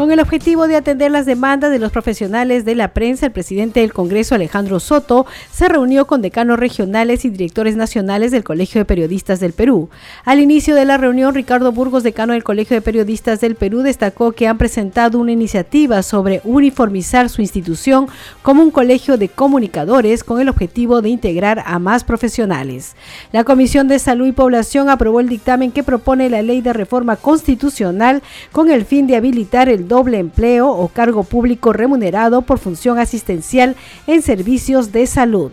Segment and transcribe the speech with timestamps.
[0.00, 3.80] Con el objetivo de atender las demandas de los profesionales de la prensa, el presidente
[3.80, 8.86] del Congreso, Alejandro Soto, se reunió con decanos regionales y directores nacionales del Colegio de
[8.86, 9.90] Periodistas del Perú.
[10.24, 14.32] Al inicio de la reunión, Ricardo Burgos, decano del Colegio de Periodistas del Perú, destacó
[14.32, 18.08] que han presentado una iniciativa sobre uniformizar su institución
[18.40, 22.96] como un colegio de comunicadores con el objetivo de integrar a más profesionales.
[23.32, 27.16] La Comisión de Salud y Población aprobó el dictamen que propone la ley de reforma
[27.16, 32.98] constitucional con el fin de habilitar el doble empleo o cargo público remunerado por función
[32.98, 35.52] asistencial en servicios de salud.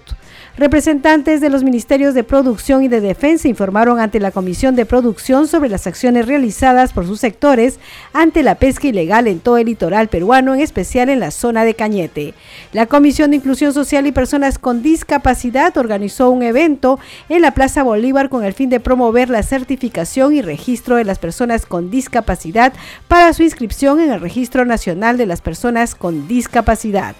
[0.57, 5.47] Representantes de los ministerios de Producción y de Defensa informaron ante la Comisión de Producción
[5.47, 7.79] sobre las acciones realizadas por sus sectores
[8.11, 11.75] ante la pesca ilegal en todo el litoral peruano, en especial en la zona de
[11.75, 12.33] Cañete.
[12.73, 16.97] La Comisión de Inclusión Social y Personas con Discapacidad organizó un evento
[17.29, 21.19] en la Plaza Bolívar con el fin de promover la certificación y registro de las
[21.19, 22.73] personas con discapacidad
[23.07, 27.15] para su inscripción en el Registro Nacional de las Personas con Discapacidad.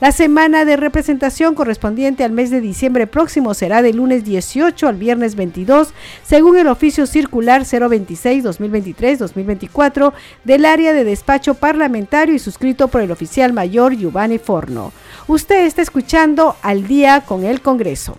[0.00, 4.96] La semana de representación correspondiente al mes de diciembre próximo será del lunes 18 al
[4.96, 10.12] viernes 22, según el oficio circular 026-2023-2024
[10.44, 14.92] del área de despacho parlamentario y suscrito por el oficial mayor Giovanni Forno.
[15.26, 18.16] Usted está escuchando al día con el Congreso.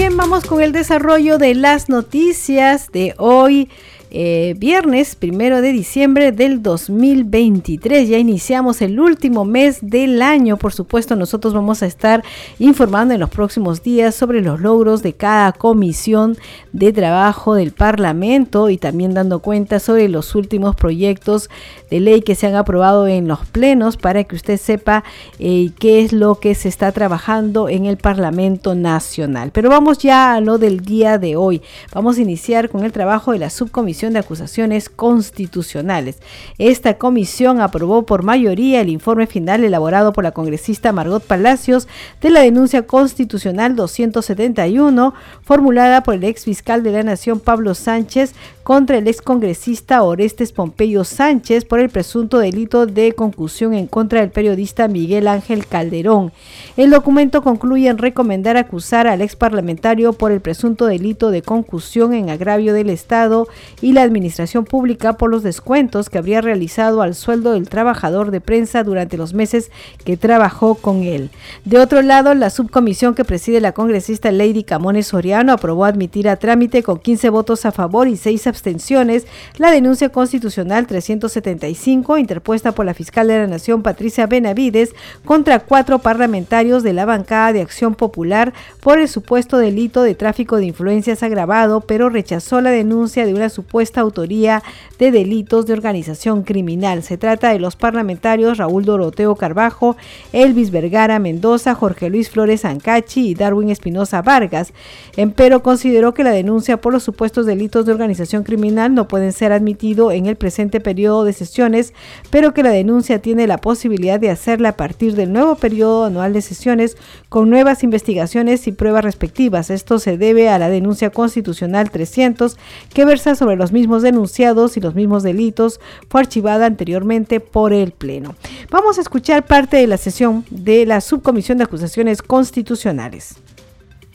[0.00, 3.68] Bien, vamos con el desarrollo de las noticias de hoy.
[4.12, 8.08] Eh, viernes primero de diciembre del 2023.
[8.08, 10.56] Ya iniciamos el último mes del año.
[10.56, 12.24] Por supuesto, nosotros vamos a estar
[12.58, 16.36] informando en los próximos días sobre los logros de cada comisión
[16.72, 21.48] de trabajo del Parlamento y también dando cuenta sobre los últimos proyectos
[21.88, 25.04] de ley que se han aprobado en los plenos para que usted sepa
[25.38, 29.52] eh, qué es lo que se está trabajando en el Parlamento Nacional.
[29.52, 31.62] Pero vamos ya a lo del día de hoy.
[31.94, 36.16] Vamos a iniciar con el trabajo de la subcomisión de Acusaciones Constitucionales.
[36.56, 41.86] Esta comisión aprobó por mayoría el informe final elaborado por la congresista Margot Palacios
[42.22, 45.12] de la denuncia constitucional 271
[45.42, 48.32] formulada por el ex fiscal de la Nación Pablo Sánchez
[48.70, 54.30] contra el excongresista Orestes Pompeyo Sánchez por el presunto delito de concusión en contra del
[54.30, 56.30] periodista Miguel Ángel Calderón.
[56.76, 62.14] El documento concluye en recomendar acusar al ex parlamentario por el presunto delito de concusión
[62.14, 63.48] en agravio del Estado
[63.80, 68.40] y la administración pública por los descuentos que habría realizado al sueldo del trabajador de
[68.40, 69.72] prensa durante los meses
[70.04, 71.30] que trabajó con él.
[71.64, 76.36] De otro lado, la subcomisión que preside la congresista Lady Camones Soriano aprobó admitir a
[76.36, 79.26] trámite con 15 votos a favor y 6 abstenciones abstenciones
[79.56, 84.94] la denuncia constitucional 375 interpuesta por la fiscal de la Nación Patricia Benavides
[85.24, 90.56] contra cuatro parlamentarios de la bancada de Acción Popular por el supuesto delito de tráfico
[90.56, 94.62] de influencias agravado, pero rechazó la denuncia de una supuesta autoría
[94.98, 97.02] de delitos de organización criminal.
[97.02, 99.96] Se trata de los parlamentarios Raúl Doroteo Carbajo,
[100.34, 104.74] Elvis Vergara Mendoza, Jorge Luis Flores Ancachi y Darwin Espinosa Vargas.
[105.16, 109.52] Empero consideró que la denuncia por los supuestos delitos de organización criminal no pueden ser
[109.52, 111.92] admitidos en el presente periodo de sesiones,
[112.30, 116.32] pero que la denuncia tiene la posibilidad de hacerla a partir del nuevo periodo anual
[116.32, 116.96] de sesiones
[117.28, 119.70] con nuevas investigaciones y pruebas respectivas.
[119.70, 122.56] Esto se debe a la denuncia constitucional 300
[122.92, 125.80] que versa sobre los mismos denunciados y los mismos delitos.
[126.08, 128.34] Fue archivada anteriormente por el Pleno.
[128.70, 133.36] Vamos a escuchar parte de la sesión de la Subcomisión de Acusaciones Constitucionales.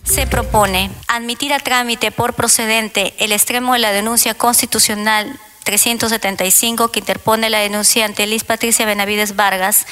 [0.06, 7.00] Se propone admitir a trámite por procedente el extremo de la denuncia constitucional 375 que
[7.00, 9.88] interpone la denunciante Liz Patricia Benavides Vargas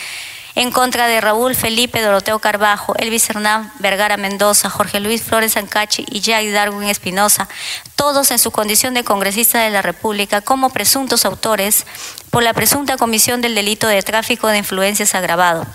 [0.56, 6.06] en contra de Raúl Felipe Doroteo Carbajo, Elvis Hernán Vergara Mendoza, Jorge Luis Flores Ancachi
[6.08, 7.50] y Jay Darwin Espinosa,
[7.96, 11.88] todos en su condición de congresista de la República como presuntos autores
[12.30, 15.66] por la presunta comisión del delito de tráfico de influencias agravado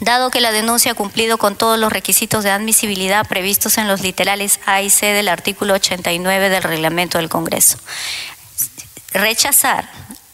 [0.00, 4.00] dado que la denuncia ha cumplido con todos los requisitos de admisibilidad previstos en los
[4.00, 7.78] literales A y C del artículo 89 del reglamento del Congreso.
[9.12, 9.88] Rechazar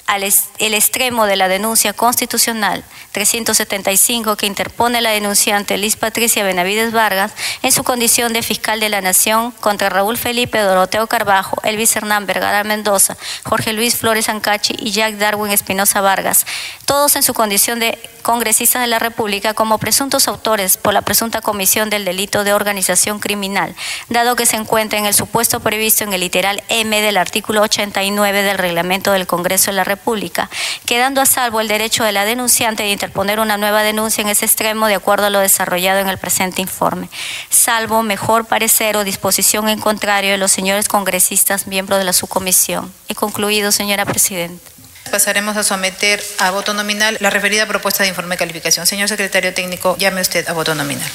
[0.08, 2.82] al el extremo de la denuncia constitucional
[3.12, 7.32] 375 que interpone la denunciante Liz Patricia Benavides Vargas
[7.62, 12.26] en su condición de fiscal de la Nación contra Raúl Felipe Doroteo Carbajo, Elvis Hernán
[12.26, 16.46] Vergara Mendoza, Jorge Luis Flores Ancachi y Jack Darwin Espinosa Vargas,
[16.86, 21.40] todos en su condición de congresistas de la República como presuntos autores por la presunta
[21.40, 23.74] comisión del delito de organización criminal,
[24.08, 28.42] dado que se encuentra en el supuesto previsto en el literal M del artículo 89
[28.42, 30.48] del reglamento del Congreso de la República Pública,
[30.86, 34.46] quedando a salvo el derecho de la denunciante de interponer una nueva denuncia en ese
[34.46, 37.10] extremo de acuerdo a lo desarrollado en el presente informe,
[37.50, 42.92] salvo mejor parecer o disposición en contrario de los señores congresistas miembros de la subcomisión.
[43.08, 44.70] He concluido, señora Presidenta.
[45.10, 48.86] Pasaremos a someter a voto nominal la referida propuesta de informe de calificación.
[48.86, 51.08] Señor secretario técnico, llame usted a voto nominal.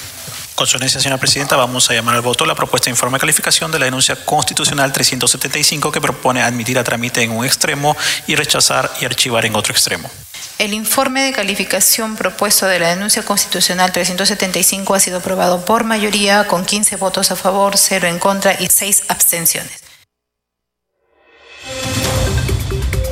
[0.56, 3.72] Con su señora presidenta, vamos a llamar al voto la propuesta de informe de calificación
[3.72, 7.98] de la denuncia constitucional 375 que propone admitir a trámite en un extremo
[8.28, 10.12] y rechazar y archivar en otro extremo.
[10.60, 16.46] El informe de calificación propuesto de la denuncia constitucional 375 ha sido aprobado por mayoría
[16.46, 19.84] con 15 votos a favor, 0 en contra y 6 abstenciones.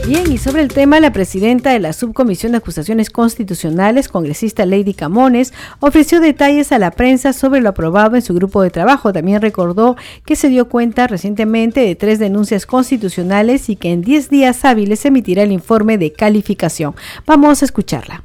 [0.08, 4.96] Bien, y sobre el tema, la presidenta de la Subcomisión de Acusaciones Constitucionales, congresista Lady
[4.96, 9.14] Camones, ofreció detalles a la prensa sobre lo aprobado en su grupo de trabajo.
[9.14, 9.96] También recordó
[10.26, 15.06] que se dio cuenta recientemente de tres denuncias constitucionales y que en 10 días hábiles
[15.06, 16.96] emitirá el informe de calificación.
[17.28, 18.24] Vamos a escucharla.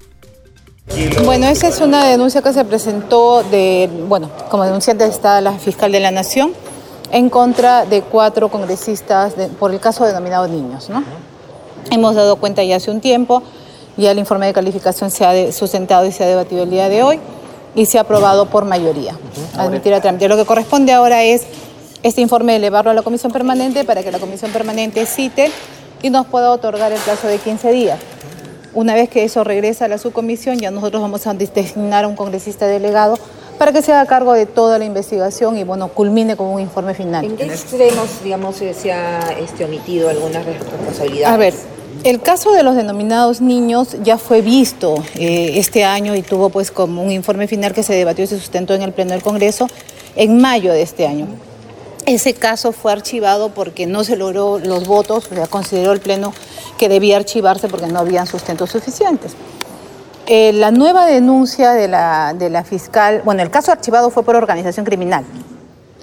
[1.26, 5.92] Bueno, esa es una denuncia que se presentó de, bueno, como denunciante está la fiscal
[5.92, 6.52] de la Nación
[7.12, 11.04] en contra de cuatro congresistas por el caso denominado niños, ¿no?
[11.90, 13.42] Hemos dado cuenta ya hace un tiempo,
[13.96, 17.02] ya el informe de calificación se ha sustentado y se ha debatido el día de
[17.02, 17.20] hoy
[17.74, 19.16] y se ha aprobado por mayoría.
[19.56, 20.28] Admitir a trámite.
[20.28, 21.42] Lo que corresponde ahora es
[22.02, 25.50] este informe elevarlo a la comisión permanente para que la comisión permanente cite
[26.02, 27.98] y nos pueda otorgar el plazo de 15 días.
[28.74, 32.16] Una vez que eso regresa a la subcomisión, ya nosotros vamos a designar a un
[32.16, 33.18] congresista delegado
[33.58, 36.94] para que se haga cargo de toda la investigación y bueno, culmine con un informe
[36.94, 37.24] final.
[37.24, 41.34] ¿En qué extremos, digamos, se ha este, omitido algunas responsabilidades?
[41.34, 41.54] A ver,
[42.04, 46.70] el caso de los denominados niños ya fue visto eh, este año y tuvo pues
[46.70, 49.68] como un informe final que se debatió y se sustentó en el Pleno del Congreso
[50.14, 51.26] en mayo de este año.
[52.06, 56.32] Ese caso fue archivado porque no se logró los votos, o consideró el Pleno
[56.78, 59.32] que debía archivarse porque no habían sustentos suficientes.
[60.28, 64.36] Eh, la nueva denuncia de la, de la, fiscal, bueno, el caso archivado fue por
[64.36, 65.24] organización criminal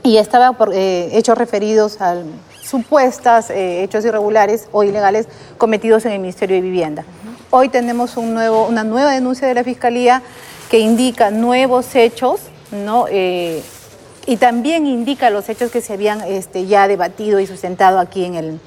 [0.01, 2.25] y estaba por eh, hechos referidos al
[2.63, 5.27] supuestas eh, hechos irregulares o ilegales
[5.57, 7.05] cometidos en el Ministerio de Vivienda.
[7.49, 10.21] Hoy tenemos un nuevo, una nueva denuncia de la Fiscalía
[10.69, 13.05] que indica nuevos hechos, ¿no?
[13.09, 13.61] Eh,
[14.25, 18.35] y también indica los hechos que se habían este, ya debatido y sustentado aquí en
[18.35, 18.59] el,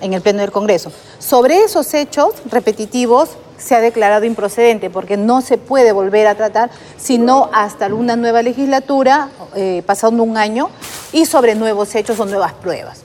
[0.00, 0.92] en el Pleno del Congreso.
[1.18, 6.70] Sobre esos hechos repetitivos se ha declarado improcedente porque no se puede volver a tratar
[6.96, 10.68] sino hasta una nueva legislatura, eh, pasando un año,
[11.12, 13.04] y sobre nuevos hechos o nuevas pruebas.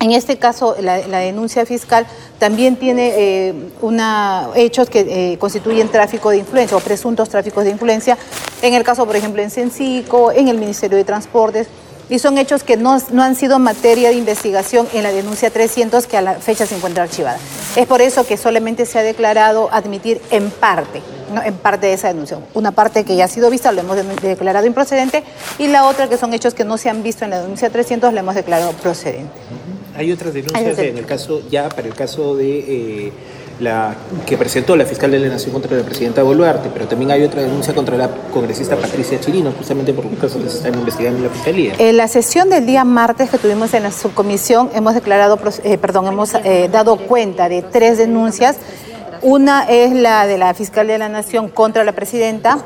[0.00, 2.06] En este caso, la, denuncia fiscal
[2.38, 3.54] también tiene eh,
[4.54, 8.18] hechos que eh, constituyen tráfico de influencia o presuntos tráficos de influencia,
[8.60, 11.68] en el caso, por ejemplo, en Cencico, en el Ministerio de Transportes,
[12.08, 16.16] y son hechos que no, han sido materia de investigación en la denuncia 300 que
[16.16, 17.38] a la fecha se encuentra archivada.
[17.74, 21.02] Es por eso que solamente se ha declarado admitir en parte,
[21.44, 22.38] en parte de esa denuncia.
[22.54, 25.24] Una parte que ya ha sido vista lo hemos declarado improcedente
[25.58, 28.12] y la otra que son hechos que no se han visto en la denuncia 300
[28.12, 29.32] la hemos declarado procedente.
[29.96, 32.58] Hay otras denuncias en el caso, ya para el caso de...
[32.58, 33.12] Eh,
[33.60, 33.94] la
[34.26, 37.42] que presentó la fiscal de la Nación contra la presidenta Boluarte, pero también hay otra
[37.42, 41.24] denuncia contra la congresista Patricia Chirino, justamente por un caso que se están investigando en
[41.24, 41.74] la fiscalía.
[41.78, 46.06] En la sesión del día martes que tuvimos en la subcomisión hemos declarado, eh, perdón,
[46.08, 48.56] hemos eh, dado cuenta de tres denuncias.
[49.22, 52.58] Una es la de la fiscal de la Nación contra la presidenta,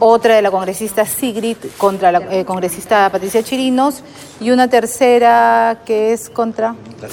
[0.00, 4.02] otra de la congresista Sigrid contra la eh, congresista Patricia Chirinos
[4.40, 6.74] y una tercera que es contra...
[7.00, 7.08] La.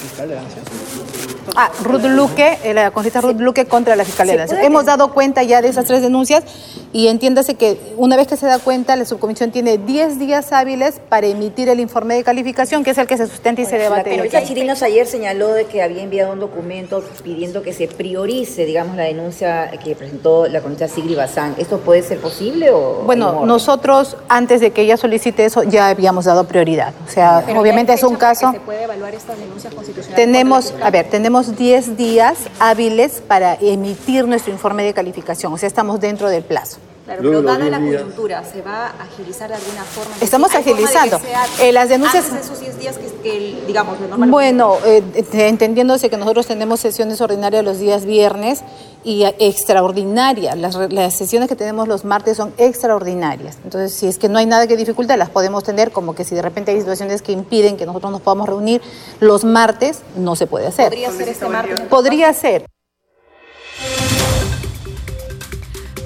[1.54, 4.46] Ah, Ruth Luque, eh, la congresista Ruth Luque contra la Fiscalía.
[4.62, 6.44] Hemos dado cuenta ya de esas tres denuncias
[6.92, 11.00] y entiéndase que una vez que se da cuenta, la subcomisión tiene 10 días hábiles
[11.08, 14.10] para emitir el informe de calificación, que es el que se sustenta y se debate.
[14.10, 18.64] La congresista Chirinos ayer señaló de que había enviado un documento pidiendo que se priorice,
[18.64, 21.54] digamos, la denuncia que presentó la congresista Sigrid Bazán.
[21.58, 23.02] ¿Esto puede ser posible o...?
[23.04, 26.94] Bueno, nosotros, antes de que ella solicite eso, ya habíamos dado prioridad.
[27.06, 28.52] O sea, obviamente es un caso...
[28.52, 30.16] ¿Se puede evaluar estas denuncias constitucionales?
[30.16, 35.66] Tenemos, a ver, tenemos 10 días hábiles para emitir nuestro informe de calificación, o sea,
[35.66, 36.78] estamos dentro del plazo.
[37.06, 40.12] Claro, pero dada la coyuntura, ¿se va a agilizar de alguna forma?
[40.20, 41.20] Estamos agilizando.
[41.60, 42.24] Eh, las denuncias...
[42.24, 43.96] Antes de esos 10 días que, que digamos,
[44.28, 48.64] Bueno, eh, entendiéndose que nosotros tenemos sesiones ordinarias los días viernes
[49.04, 50.58] y extraordinarias.
[50.58, 53.58] Las, las, sesiones que tenemos los martes son extraordinarias.
[53.62, 56.34] Entonces, si es que no hay nada que dificulte, las podemos tener como que si
[56.34, 58.82] de repente hay situaciones que impiden que nosotros nos podamos reunir
[59.20, 60.88] los martes, no se puede hacer.
[60.88, 61.80] ¿Podría ser este martes?
[61.82, 62.66] Podría ser.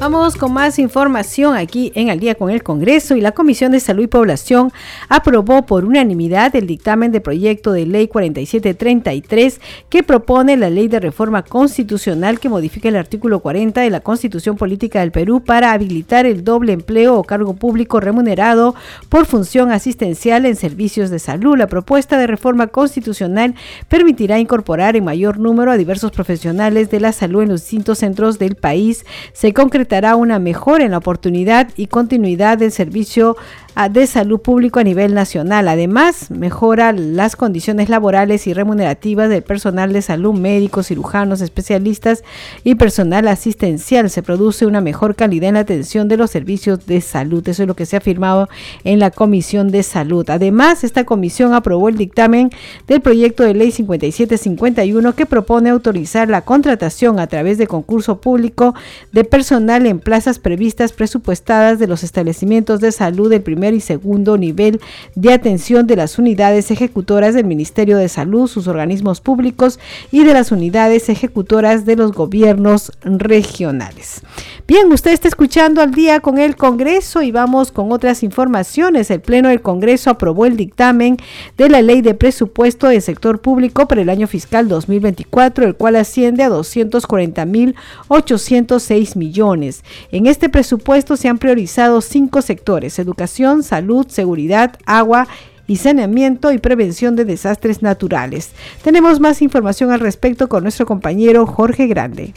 [0.00, 3.80] Vamos con más información aquí en Al día con el Congreso y la Comisión de
[3.80, 4.72] Salud y Población
[5.10, 11.00] aprobó por unanimidad el dictamen de proyecto de ley 4733 que propone la ley de
[11.00, 16.24] reforma constitucional que modifica el artículo 40 de la Constitución Política del Perú para habilitar
[16.24, 18.74] el doble empleo o cargo público remunerado
[19.10, 21.58] por función asistencial en servicios de salud.
[21.58, 23.54] La propuesta de reforma constitucional
[23.90, 28.38] permitirá incorporar en mayor número a diversos profesionales de la salud en los distintos centros
[28.38, 29.04] del país.
[29.34, 33.36] Se concretó dará una mejora en la oportunidad y continuidad del servicio
[33.90, 35.68] de salud público a nivel nacional.
[35.68, 42.22] Además, mejora las condiciones laborales y remunerativas del personal de salud, médicos, cirujanos, especialistas
[42.62, 44.10] y personal asistencial.
[44.10, 47.46] Se produce una mejor calidad en la atención de los servicios de salud.
[47.48, 48.48] Eso es lo que se ha afirmado
[48.84, 50.28] en la Comisión de Salud.
[50.28, 52.50] Además, esta comisión aprobó el dictamen
[52.86, 58.74] del proyecto de ley 5751 que propone autorizar la contratación a través de concurso público
[59.12, 64.36] de personal en plazas previstas presupuestadas de los establecimientos de salud del primer y segundo
[64.36, 64.80] nivel
[65.14, 69.78] de atención de las unidades ejecutoras del Ministerio de Salud, sus organismos públicos
[70.10, 74.22] y de las unidades ejecutoras de los gobiernos regionales.
[74.66, 79.10] Bien, usted está escuchando al día con el Congreso y vamos con otras informaciones.
[79.10, 81.16] El Pleno del Congreso aprobó el dictamen
[81.58, 85.96] de la Ley de Presupuesto del Sector Público para el año fiscal 2024, el cual
[85.96, 89.82] asciende a 240.806 millones.
[90.12, 95.28] En este presupuesto se han priorizado cinco sectores, educación, salud, seguridad, agua
[95.66, 98.50] y saneamiento y prevención de desastres naturales.
[98.82, 102.34] Tenemos más información al respecto con nuestro compañero Jorge Grande.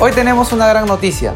[0.00, 1.34] Hoy tenemos una gran noticia.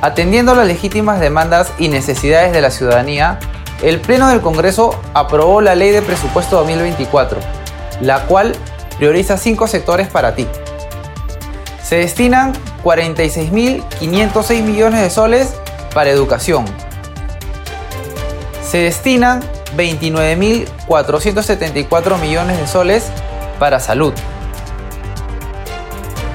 [0.00, 3.38] Atendiendo las legítimas demandas y necesidades de la ciudadanía,
[3.82, 7.40] el Pleno del Congreso aprobó la Ley de Presupuesto 2024,
[8.00, 8.54] la cual
[8.98, 10.46] prioriza cinco sectores para ti.
[11.82, 12.52] Se destinan
[12.84, 15.54] 46.506 millones de soles
[15.94, 16.64] para educación,
[18.68, 19.42] se destinan
[19.76, 23.04] 29.474 millones de soles
[23.58, 24.12] para salud.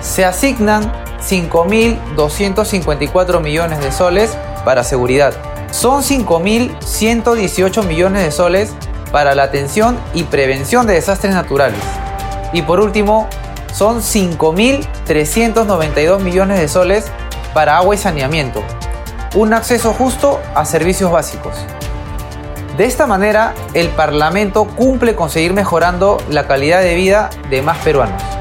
[0.01, 4.35] Se asignan 5.254 millones de soles
[4.65, 5.35] para seguridad.
[5.69, 8.73] Son 5.118 millones de soles
[9.11, 11.83] para la atención y prevención de desastres naturales.
[12.51, 13.27] Y por último,
[13.71, 17.11] son 5.392 millones de soles
[17.53, 18.63] para agua y saneamiento.
[19.35, 21.53] Un acceso justo a servicios básicos.
[22.77, 27.77] De esta manera, el Parlamento cumple con seguir mejorando la calidad de vida de más
[27.79, 28.32] peruanos.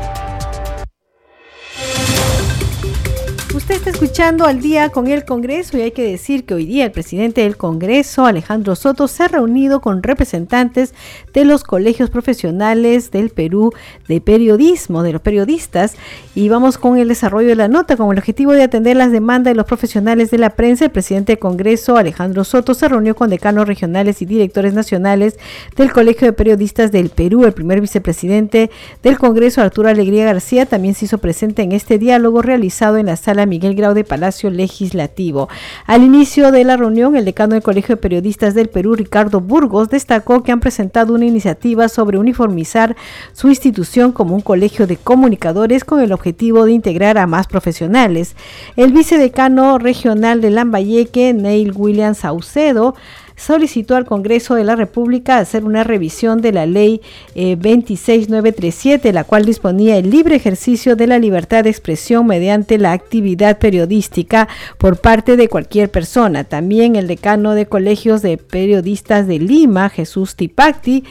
[3.72, 6.84] Usted está escuchando al día con el Congreso y hay que decir que hoy día
[6.84, 10.92] el presidente del Congreso, Alejandro Soto, se ha reunido con representantes
[11.32, 13.72] de los colegios profesionales del Perú
[14.08, 15.94] de periodismo, de los periodistas,
[16.34, 17.96] y vamos con el desarrollo de la nota.
[17.96, 21.32] Con el objetivo de atender las demandas de los profesionales de la prensa, el presidente
[21.32, 25.38] del Congreso, Alejandro Soto, se reunió con decanos regionales y directores nacionales
[25.76, 27.46] del Colegio de Periodistas del Perú.
[27.46, 28.70] El primer vicepresidente
[29.02, 33.16] del Congreso, Arturo Alegría García, también se hizo presente en este diálogo realizado en la
[33.16, 35.48] sala Miguel Grau de Palacio Legislativo.
[35.86, 39.88] Al inicio de la reunión, el decano del Colegio de Periodistas del Perú, Ricardo Burgos,
[39.88, 42.96] destacó que han presentado una iniciativa sobre uniformizar
[43.32, 48.34] su institución como un colegio de comunicadores con el objetivo de integrar a más profesionales.
[48.76, 52.94] El vicedecano regional de Lambayeque, Neil William Saucedo,
[53.42, 57.00] solicitó al Congreso de la República hacer una revisión de la ley
[57.34, 62.92] 26937, eh, la cual disponía el libre ejercicio de la libertad de expresión mediante la
[62.92, 66.44] actividad periodística por parte de cualquier persona.
[66.44, 71.04] También el decano de colegios de periodistas de Lima, Jesús Tipacti,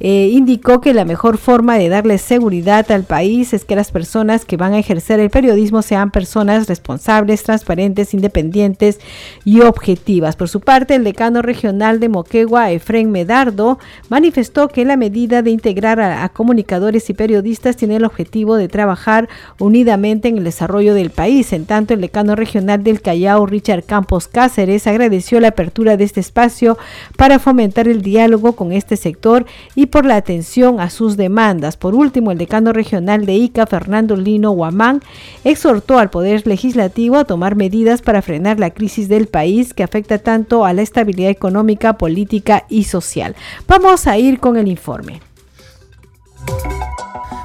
[0.00, 4.44] eh, indicó que la mejor forma de darle seguridad al país es que las personas
[4.44, 9.00] que van a ejercer el periodismo sean personas responsables, transparentes, independientes
[9.44, 10.36] y objetivas.
[10.36, 15.42] Por su parte, el decano regional Regional de Moquegua, Efren Medardo, manifestó que la medida
[15.42, 19.28] de integrar a, a, comunicadores y periodistas tiene el objetivo de trabajar
[19.60, 21.52] unidamente en el desarrollo del país.
[21.52, 26.18] En tanto, el decano regional del Callao, Richard Campos Cáceres, agradeció la apertura de este
[26.18, 26.78] espacio
[27.16, 31.76] para fomentar el diálogo con este sector y por la atención a sus demandas.
[31.76, 35.00] Por último, el decano regional de ICA, Fernando Lino Guamán,
[35.44, 40.18] exhortó al Poder Legislativo a tomar medidas para frenar la crisis del país que afecta
[40.18, 41.57] tanto a la estabilidad económica,
[41.98, 43.36] política y social.
[43.66, 45.20] Vamos a ir con el informe.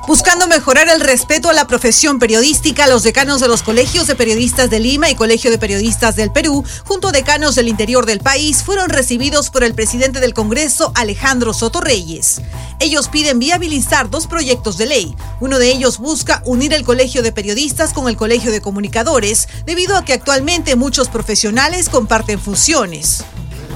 [0.05, 4.70] Buscando mejorar el respeto a la profesión periodística, los decanos de los colegios de periodistas
[4.70, 8.63] de Lima y Colegio de Periodistas del Perú, junto a decanos del interior del país,
[8.63, 12.41] fueron recibidos por el presidente del Congreso, Alejandro Soto Reyes.
[12.82, 15.15] Ellos piden viabilizar dos proyectos de ley.
[15.39, 19.96] Uno de ellos busca unir el Colegio de Periodistas con el Colegio de Comunicadores, debido
[19.96, 23.24] a que actualmente muchos profesionales comparten funciones.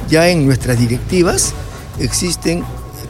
[0.10, 1.54] Ya en nuestras directivas
[2.00, 2.64] existen,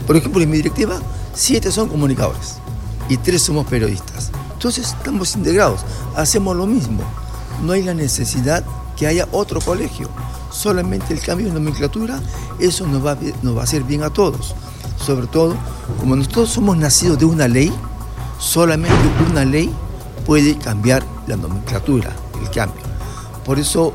[0.07, 0.99] por ejemplo, en mi directiva,
[1.33, 2.55] siete son comunicadores
[3.07, 4.31] y tres somos periodistas.
[4.53, 5.81] Entonces estamos integrados,
[6.15, 7.03] hacemos lo mismo.
[7.63, 8.63] No hay la necesidad
[8.95, 10.09] que haya otro colegio.
[10.51, 12.19] Solamente el cambio de nomenclatura,
[12.59, 14.55] eso nos va, nos va a hacer bien a todos.
[15.05, 15.55] Sobre todo,
[15.99, 17.71] como nosotros somos nacidos de una ley,
[18.39, 18.95] solamente
[19.29, 19.71] una ley
[20.25, 22.81] puede cambiar la nomenclatura, el cambio.
[23.45, 23.93] Por eso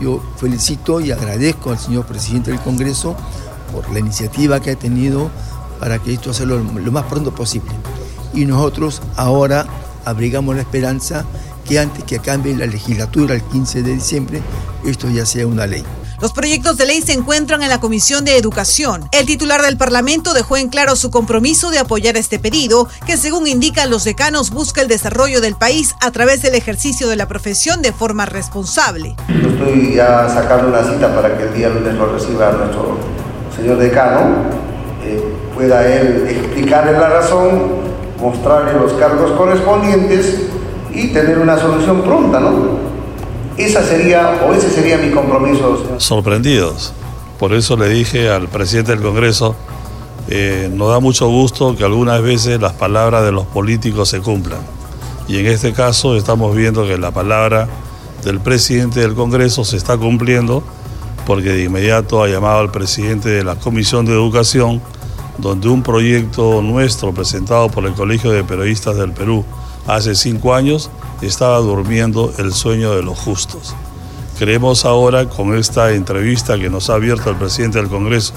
[0.00, 3.16] yo felicito y agradezco al señor presidente del Congreso
[3.72, 5.30] por la iniciativa que ha tenido
[5.78, 7.70] para que esto sea lo, lo más pronto posible
[8.34, 9.66] y nosotros ahora
[10.04, 11.24] abrigamos la esperanza
[11.66, 14.42] que antes que cambie la legislatura el 15 de diciembre,
[14.86, 15.84] esto ya sea una ley.
[16.20, 19.08] Los proyectos de ley se encuentran en la Comisión de Educación.
[19.12, 23.46] El titular del Parlamento dejó en claro su compromiso de apoyar este pedido, que según
[23.46, 27.82] indican los decanos busca el desarrollo del país a través del ejercicio de la profesión
[27.82, 29.14] de forma responsable.
[29.28, 32.98] Yo estoy ya sacando una cita para que el día lunes lo reciba nuestro
[33.54, 34.42] señor decano,
[35.04, 35.22] eh,
[35.54, 37.86] pueda él explicarle la razón
[38.20, 40.48] mostrarle los cargos correspondientes
[40.92, 42.87] y tener una solución pronta, ¿no?
[43.58, 45.84] Esa sería, o ese sería mi compromiso.
[45.98, 46.92] Sorprendidos.
[47.38, 49.56] Por eso le dije al presidente del Congreso,
[50.28, 54.60] eh, nos da mucho gusto que algunas veces las palabras de los políticos se cumplan.
[55.26, 57.68] Y en este caso estamos viendo que la palabra
[58.24, 60.62] del presidente del Congreso se está cumpliendo
[61.26, 64.80] porque de inmediato ha llamado al presidente de la Comisión de Educación
[65.36, 69.44] donde un proyecto nuestro presentado por el Colegio de Periodistas del Perú
[69.88, 70.90] hace cinco años
[71.22, 73.74] estaba durmiendo el sueño de los justos.
[74.38, 78.34] Queremos ahora, con esta entrevista que nos ha abierto el presidente del Congreso,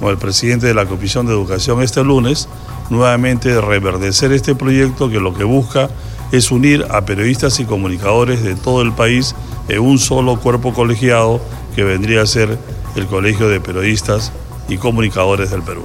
[0.00, 2.48] con el presidente de la Comisión de Educación este lunes,
[2.90, 5.90] nuevamente reverdecer este proyecto que lo que busca
[6.32, 9.34] es unir a periodistas y comunicadores de todo el país
[9.68, 11.40] en un solo cuerpo colegiado
[11.76, 12.58] que vendría a ser
[12.96, 14.32] el Colegio de Periodistas
[14.68, 15.82] y Comunicadores del Perú.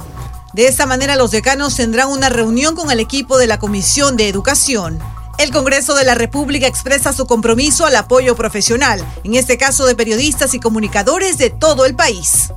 [0.54, 4.30] De esta manera, los decanos tendrán una reunión con el equipo de la Comisión de
[4.30, 5.00] Educación.
[5.40, 9.96] El Congreso de la República expresa su compromiso al apoyo profesional, en este caso de
[9.96, 12.52] periodistas y comunicadores de todo el país.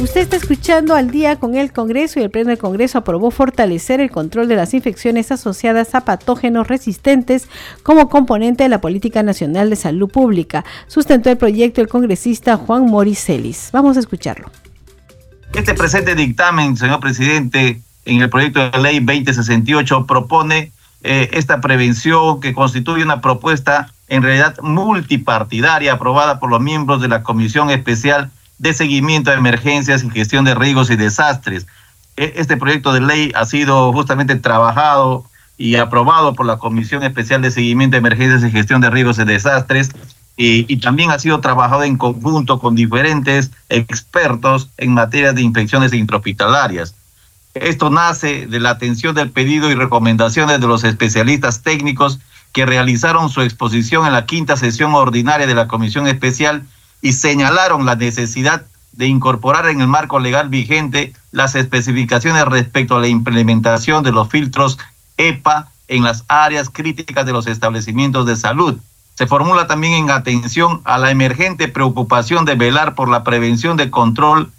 [0.00, 4.00] Usted está escuchando al día con el Congreso y el Pleno del Congreso aprobó fortalecer
[4.00, 7.48] el control de las infecciones asociadas a patógenos resistentes
[7.82, 10.64] como componente de la Política Nacional de Salud Pública.
[10.86, 13.68] Sustentó el proyecto el congresista Juan Moricelis.
[13.74, 14.50] Vamos a escucharlo.
[15.52, 22.40] Este presente dictamen, señor presidente, en el proyecto de ley 2068 propone eh, esta prevención
[22.40, 28.30] que constituye una propuesta en realidad multipartidaria aprobada por los miembros de la Comisión Especial
[28.60, 31.66] de seguimiento a emergencias y gestión de riesgos y desastres.
[32.18, 35.24] E, este proyecto de ley ha sido justamente trabajado
[35.56, 39.24] y aprobado por la Comisión Especial de Seguimiento a Emergencias y Gestión de Riesgos y
[39.24, 39.90] Desastres
[40.36, 45.94] y, y, también ha sido trabajado en conjunto con diferentes expertos en materia de infecciones
[45.94, 46.94] intrahospitalarias.
[47.54, 52.20] Esto nace de la atención del pedido y recomendaciones de los especialistas técnicos
[52.52, 56.64] que realizaron su exposición en la quinta sesión ordinaria de la Comisión Especial
[57.02, 63.00] y señalaron la necesidad de incorporar en el marco legal vigente las especificaciones respecto a
[63.00, 64.78] la implementación de los filtros
[65.16, 68.78] EPA en las áreas críticas de los establecimientos de salud.
[69.14, 73.90] Se formula también en atención a la emergente preocupación de velar por la prevención de
[73.90, 74.50] control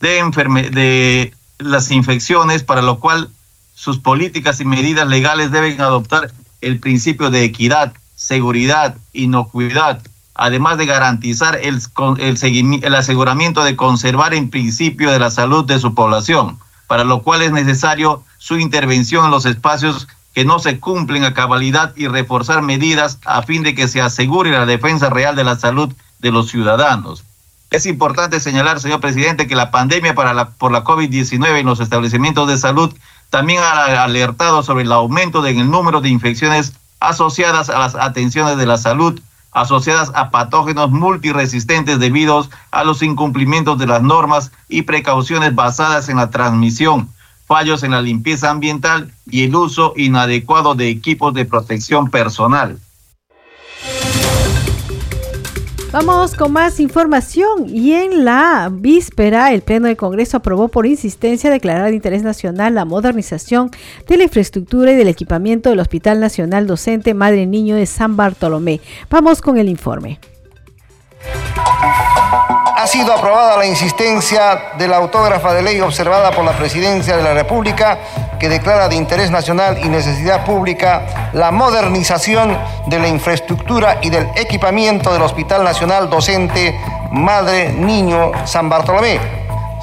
[0.00, 3.30] de, las infecciones, para lo cual
[3.74, 10.02] sus políticas y medidas legales deben adoptar el principio de equidad, seguridad, inocuidad,
[10.34, 11.80] además de garantizar el,
[12.18, 17.22] el, el aseguramiento de conservar en principio de la salud de su población, para lo
[17.22, 22.08] cual es necesario su intervención en los espacios que no se cumplen a cabalidad y
[22.08, 26.32] reforzar medidas a fin de que se asegure la defensa real de la salud de
[26.32, 27.24] los ciudadanos.
[27.70, 31.80] Es importante señalar, señor presidente, que la pandemia para la, por la COVID-19 en los
[31.80, 32.94] establecimientos de salud
[33.30, 38.58] también ha alertado sobre el aumento en el número de infecciones asociadas a las atenciones
[38.58, 39.18] de la salud,
[39.52, 46.16] asociadas a patógenos multiresistentes debido a los incumplimientos de las normas y precauciones basadas en
[46.16, 47.08] la transmisión,
[47.46, 52.78] fallos en la limpieza ambiental y el uso inadecuado de equipos de protección personal.
[55.92, 61.50] Vamos con más información y en la víspera el Pleno del Congreso aprobó por insistencia
[61.50, 63.70] declarar de interés nacional la modernización
[64.08, 68.80] de la infraestructura y del equipamiento del Hospital Nacional Docente Madre Niño de San Bartolomé.
[69.10, 70.18] Vamos con el informe
[72.82, 77.22] ha sido aprobada la insistencia de la autógrafa de ley observada por la Presidencia de
[77.22, 77.96] la República
[78.40, 84.26] que declara de interés nacional y necesidad pública la modernización de la infraestructura y del
[84.34, 86.76] equipamiento del Hospital Nacional Docente
[87.12, 89.20] Madre Niño San Bartolomé.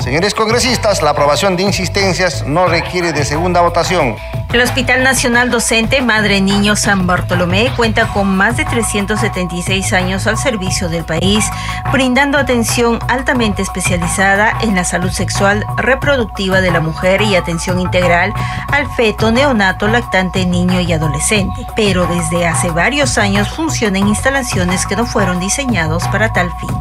[0.03, 4.17] Señores congresistas, la aprobación de insistencias no requiere de segunda votación.
[4.51, 10.39] El Hospital Nacional Docente Madre Niño San Bartolomé cuenta con más de 376 años al
[10.39, 11.45] servicio del país,
[11.91, 18.33] brindando atención altamente especializada en la salud sexual reproductiva de la mujer y atención integral
[18.71, 21.67] al feto, neonato, lactante, niño y adolescente.
[21.75, 26.71] Pero desde hace varios años funcionan instalaciones que no fueron diseñados para tal fin.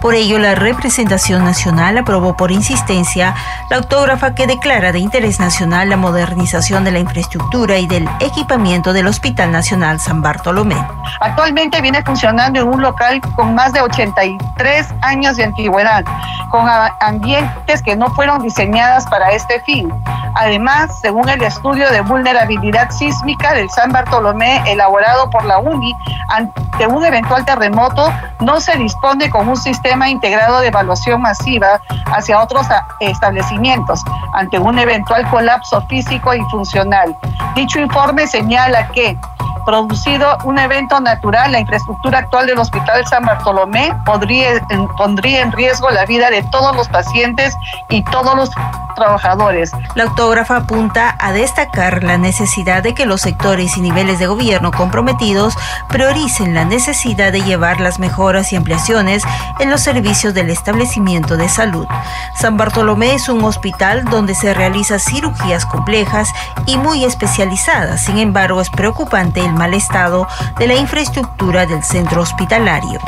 [0.00, 3.34] Por ello, la representación nacional aprobó por insistencia
[3.68, 8.92] la autógrafa que declara de interés nacional la modernización de la infraestructura y del equipamiento
[8.92, 10.76] del Hospital Nacional San Bartolomé.
[11.20, 16.04] Actualmente viene funcionando en un local con más de 83 años de antigüedad,
[16.50, 16.68] con
[17.00, 19.92] ambientes que no fueron diseñadas para este fin.
[20.36, 25.92] Además, según el estudio de vulnerabilidad sísmica del San Bartolomé elaborado por la UNI,
[26.28, 32.40] ante un eventual terremoto no se dispone con un sistema integrado de evaluación masiva hacia
[32.40, 32.66] otros
[33.00, 36.99] establecimientos ante un eventual colapso físico y funcional
[37.54, 39.18] Dicho informe señala que
[39.64, 44.60] producido un evento natural, la infraestructura actual del Hospital San Bartolomé podría,
[44.96, 47.54] pondría en riesgo la vida de todos los pacientes
[47.88, 48.50] y todos los
[48.96, 49.70] trabajadores.
[49.94, 54.72] La autógrafa apunta a destacar la necesidad de que los sectores y niveles de gobierno
[54.72, 55.54] comprometidos
[55.88, 59.22] prioricen la necesidad de llevar las mejoras y ampliaciones
[59.58, 61.86] en los servicios del establecimiento de salud.
[62.34, 66.28] San Bartolomé es un hospital donde se realizan cirugías complejas
[66.66, 68.04] y muy especializadas.
[68.04, 70.26] Sin embargo, es preocupante el mal estado
[70.58, 73.00] de la infraestructura del centro hospitalario.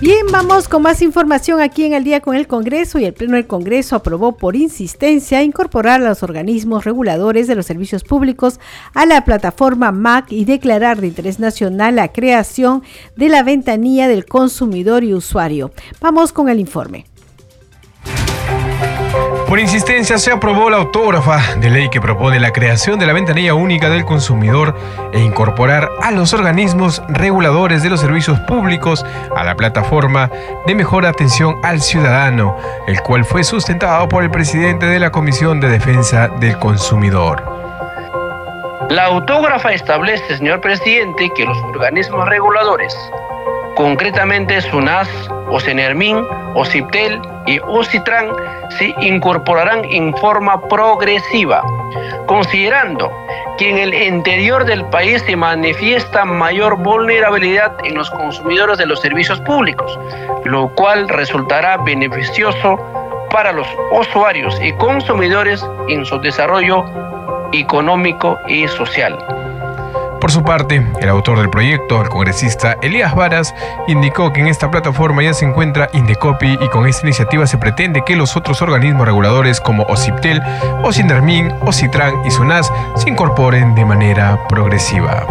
[0.00, 3.36] Bien, vamos con más información aquí en el día con el Congreso y el Pleno
[3.36, 8.58] del Congreso aprobó por insistencia incorporar a los organismos reguladores de los servicios públicos
[8.94, 12.82] a la plataforma MAC y declarar de interés nacional la creación
[13.14, 15.70] de la ventanilla del consumidor y usuario.
[16.00, 17.11] Vamos con el informe.
[19.52, 23.52] Por insistencia se aprobó la autógrafa de ley que propone la creación de la ventanilla
[23.52, 24.74] única del consumidor
[25.12, 29.04] e incorporar a los organismos reguladores de los servicios públicos
[29.36, 30.30] a la plataforma
[30.66, 35.60] de mejor atención al ciudadano, el cual fue sustentado por el presidente de la Comisión
[35.60, 37.44] de Defensa del Consumidor.
[38.88, 42.96] La autógrafa establece, señor presidente, que los organismos reguladores,
[43.82, 45.08] concretamente SUNAS,
[45.50, 48.28] OCENERMIN, OCIPTEL y OCITRAN
[48.78, 51.64] se incorporarán en forma progresiva,
[52.26, 53.10] considerando
[53.58, 59.00] que en el interior del país se manifiesta mayor vulnerabilidad en los consumidores de los
[59.00, 59.98] servicios públicos,
[60.44, 62.78] lo cual resultará beneficioso
[63.32, 66.84] para los usuarios y consumidores en su desarrollo
[67.52, 69.18] económico y social.
[70.22, 73.52] Por su parte, el autor del proyecto, el congresista Elías Varas,
[73.88, 78.04] indicó que en esta plataforma ya se encuentra Indecopi y con esta iniciativa se pretende
[78.06, 80.40] que los otros organismos reguladores como OCIPTEL,
[80.84, 85.26] OCINDERMIN, OCITRAN y SUNAS se incorporen de manera progresiva.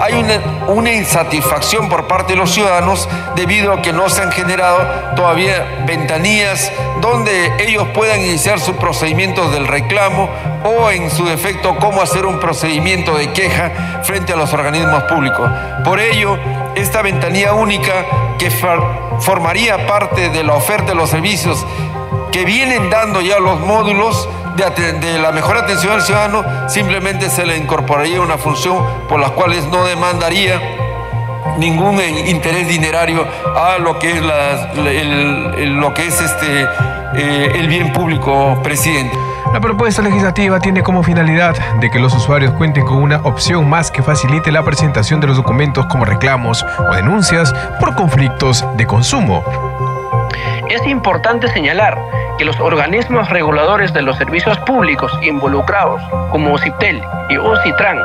[0.00, 4.78] Hay una, insatisfacción por parte de los ciudadanos debido a que no se han generado
[5.14, 10.28] todavía ventanillas donde ellos puedan iniciar sus procedimientos del reclamo
[10.64, 15.50] o en su defecto cómo hacer un procedimiento de queja frente a los organismos públicos.
[15.84, 16.36] Por ello,
[16.74, 17.92] esta ventanilla única
[18.38, 21.64] que formaría parte de la oferta de los servicios
[22.32, 27.56] que vienen dando ya los módulos de, la mejor atención al ciudadano, simplemente se le
[27.56, 30.60] incorporaría una función por las cuales no demandaría
[31.58, 33.24] ningún interés dinerario
[33.56, 36.62] a lo que es, lo que es este,
[37.14, 39.16] eh, el bien público, presidente.
[39.52, 43.92] La propuesta legislativa tiene como finalidad de que los usuarios cuenten con una opción más
[43.92, 49.67] que facilite la presentación de los documentos como reclamos o denuncias por conflictos de consumo.
[50.68, 51.98] Es importante señalar
[52.36, 57.98] que los organismos reguladores de los servicios públicos involucrados, como OCIPTEL y OCITRAN,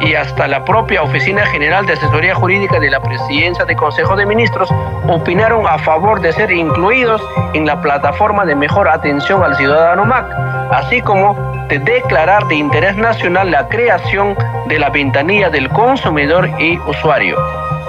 [0.00, 4.24] y hasta la propia Oficina General de Asesoría Jurídica de la Presidencia del Consejo de
[4.24, 4.70] Ministros
[5.06, 10.26] opinaron a favor de ser incluidos en la plataforma de mejor atención al ciudadano MAC,
[10.72, 11.34] así como
[11.68, 14.34] de declarar de interés nacional la creación
[14.66, 17.36] de la ventanilla del consumidor y usuario.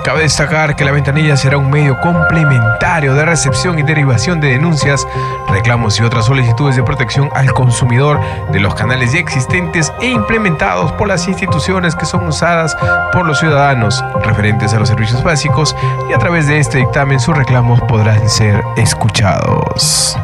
[0.04, 5.08] Cabe destacar que la ventanilla será un medio complementario de recepción y derivación de denuncias,
[5.48, 8.20] reclamos y otras solicitudes de protección al consumidor
[8.52, 12.76] de los canales ya existentes e implementados por las instituciones que son usadas
[13.14, 15.74] por los ciudadanos referentes a los servicios básicos
[16.10, 20.18] y a través de este dictamen sus reclamos podrán ser escuchados.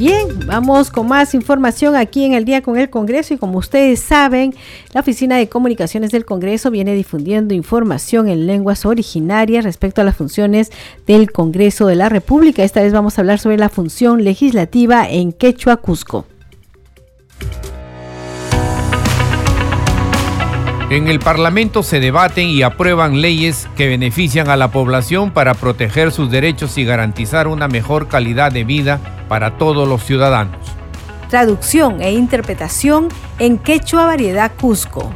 [0.00, 4.00] Bien, vamos con más información aquí en el día con el Congreso y como ustedes
[4.00, 4.54] saben,
[4.94, 10.16] la Oficina de Comunicaciones del Congreso viene difundiendo información en lenguas originarias respecto a las
[10.16, 10.72] funciones
[11.06, 12.64] del Congreso de la República.
[12.64, 16.24] Esta vez vamos a hablar sobre la función legislativa en Quechua, Cusco.
[20.88, 26.10] En el Parlamento se debaten y aprueban leyes que benefician a la población para proteger
[26.10, 30.58] sus derechos y garantizar una mejor calidad de vida para todos los ciudadanos.
[31.28, 33.06] Traducción e interpretación
[33.38, 35.08] en quechua variedad Cusco.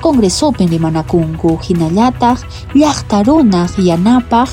[0.00, 2.38] Congresopen de Manacungu, Hinallatag,
[2.74, 4.48] Llaqtarunaq yanapaq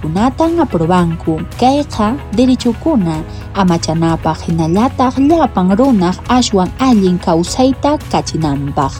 [0.00, 3.16] kunatan aprobanku kayqa derechokuna
[3.54, 8.92] amachanapaq hinallataq llapan runaq ashwan allin kawsayta kachinanpaq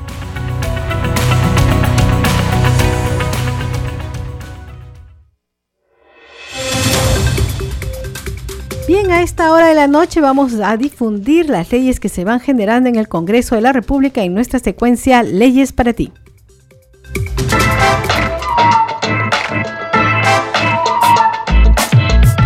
[8.88, 12.40] Bien, a esta hora de la noche vamos a difundir las leyes que se van
[12.40, 16.10] generando en el Congreso de la República en nuestra secuencia Leyes para ti.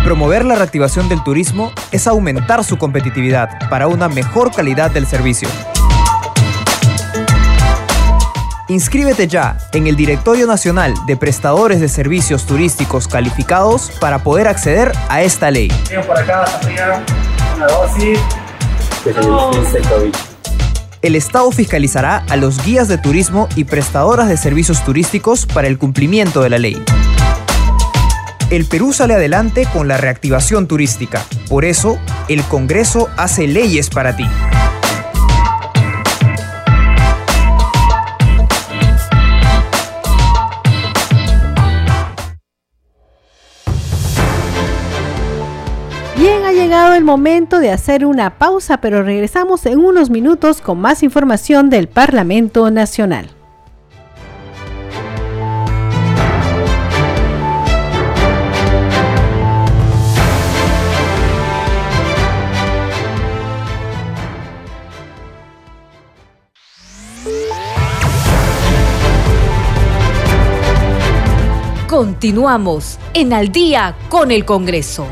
[0.03, 5.47] Promover la reactivación del turismo es aumentar su competitividad para una mejor calidad del servicio.
[8.73, 14.91] Inscríbete ya en el Directorio Nacional de Prestadores de Servicios Turísticos Calificados para poder acceder
[15.09, 15.71] a esta ley.
[21.03, 25.77] El Estado fiscalizará a los guías de turismo y prestadoras de servicios turísticos para el
[25.77, 26.83] cumplimiento de la ley.
[28.49, 31.23] El Perú sale adelante con la reactivación turística.
[31.47, 34.25] Por eso, el Congreso hace leyes para ti.
[46.53, 51.69] Llegado el momento de hacer una pausa, pero regresamos en unos minutos con más información
[51.69, 53.29] del Parlamento Nacional.
[71.87, 75.07] Continuamos en Al día con el Congreso.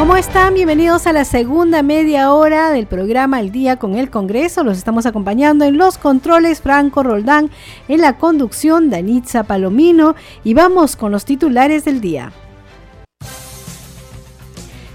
[0.00, 0.54] ¿Cómo están?
[0.54, 4.64] Bienvenidos a la segunda media hora del programa El Día con el Congreso.
[4.64, 7.50] Los estamos acompañando en los controles Franco Roldán,
[7.86, 12.32] en la conducción Danitza Palomino y vamos con los titulares del día.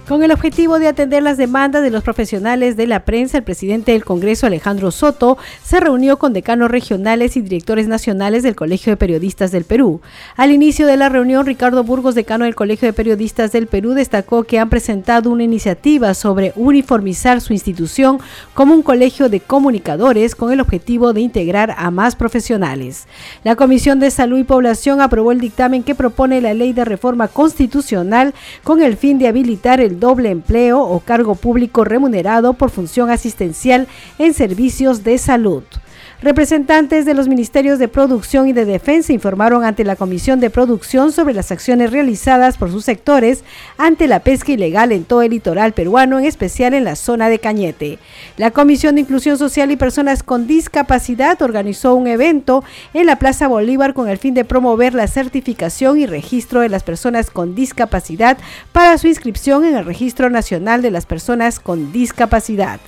[0.08, 3.94] Con el objetivo de atender las demandas de los profesionales de la prensa, el presidente
[3.94, 8.98] del Congreso, Alejandro Soto, se reunió con decanos regionales y directores nacionales del Colegio de
[8.98, 10.02] Periodistas del Perú.
[10.38, 14.44] Al inicio de la reunión, Ricardo Burgos, decano del Colegio de Periodistas del Perú, destacó
[14.44, 18.20] que han presentado una iniciativa sobre uniformizar su institución
[18.54, 23.08] como un colegio de comunicadores con el objetivo de integrar a más profesionales.
[23.44, 27.28] La Comisión de Salud y Población aprobó el dictamen que propone la ley de reforma
[27.28, 33.10] constitucional con el fin de habilitar el doble empleo o cargo público remunerado por función
[33.10, 33.88] asistencial
[34.20, 35.64] en servicios de salud.
[36.26, 41.12] Representantes de los ministerios de Producción y de Defensa informaron ante la Comisión de Producción
[41.12, 43.44] sobre las acciones realizadas por sus sectores
[43.78, 47.38] ante la pesca ilegal en todo el litoral peruano, en especial en la zona de
[47.38, 48.00] Cañete.
[48.38, 52.64] La Comisión de Inclusión Social y Personas con Discapacidad organizó un evento
[52.96, 56.82] en la Plaza Bolívar con el fin de promover la certificación y registro de las
[56.82, 58.40] personas con discapacidad
[58.72, 62.80] para su inscripción en el Registro Nacional de las Personas con Discapacidad.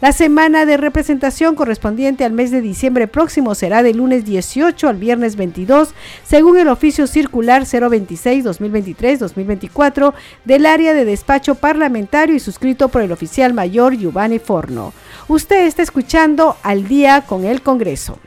[0.00, 4.96] La semana de representación correspondiente al mes de diciembre próximo será del lunes 18 al
[4.96, 5.90] viernes 22,
[6.24, 13.54] según el oficio circular 026-2023-2024 del área de despacho parlamentario y suscrito por el oficial
[13.54, 14.92] mayor Giovanni Forno.
[15.28, 18.18] Usted está escuchando al día con el Congreso.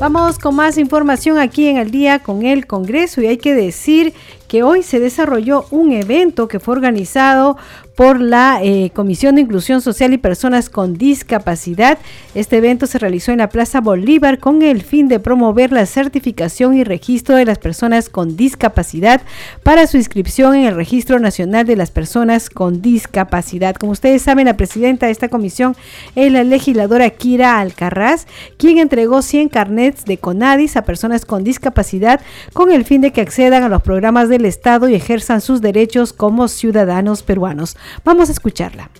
[0.00, 4.14] Vamos con más información aquí en el día con el Congreso y hay que decir
[4.46, 7.56] que hoy se desarrolló un evento que fue organizado
[7.98, 11.98] por la eh, Comisión de Inclusión Social y Personas con Discapacidad.
[12.36, 16.74] Este evento se realizó en la Plaza Bolívar con el fin de promover la certificación
[16.74, 19.20] y registro de las personas con discapacidad
[19.64, 23.74] para su inscripción en el Registro Nacional de las Personas con Discapacidad.
[23.74, 25.74] Como ustedes saben, la presidenta de esta comisión
[26.14, 32.20] es la legisladora Kira Alcarraz, quien entregó 100 carnets de CONADIS a personas con discapacidad
[32.52, 36.12] con el fin de que accedan a los programas del Estado y ejerzan sus derechos
[36.12, 37.76] como ciudadanos peruanos.
[38.04, 38.90] Vamos a escucharla.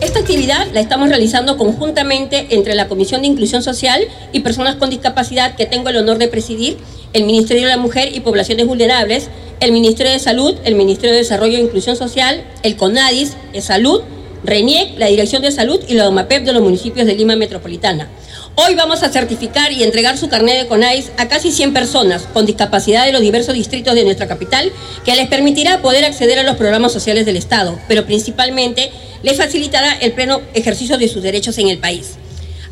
[0.00, 4.90] Esta actividad la estamos realizando conjuntamente entre la Comisión de Inclusión Social y Personas con
[4.90, 6.76] Discapacidad que tengo el honor de presidir,
[7.14, 9.30] el Ministerio de la Mujer y Poblaciones Vulnerables,
[9.60, 14.02] el Ministerio de Salud, el Ministerio de Desarrollo e Inclusión Social, el CONADIS, el Salud,
[14.44, 18.10] RENIEC, la Dirección de Salud y la OMAPEP de los municipios de Lima Metropolitana.
[18.58, 22.46] Hoy vamos a certificar y entregar su carnet de CONAIS a casi 100 personas con
[22.46, 24.72] discapacidad de los diversos distritos de nuestra capital,
[25.04, 28.90] que les permitirá poder acceder a los programas sociales del Estado, pero principalmente
[29.22, 32.12] les facilitará el pleno ejercicio de sus derechos en el país.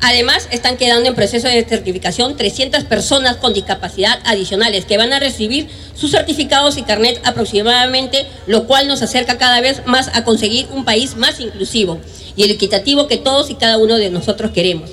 [0.00, 5.20] Además, están quedando en proceso de certificación 300 personas con discapacidad adicionales que van a
[5.20, 10.66] recibir sus certificados y carnet aproximadamente, lo cual nos acerca cada vez más a conseguir
[10.72, 12.00] un país más inclusivo
[12.36, 14.90] y el equitativo que todos y cada uno de nosotros queremos.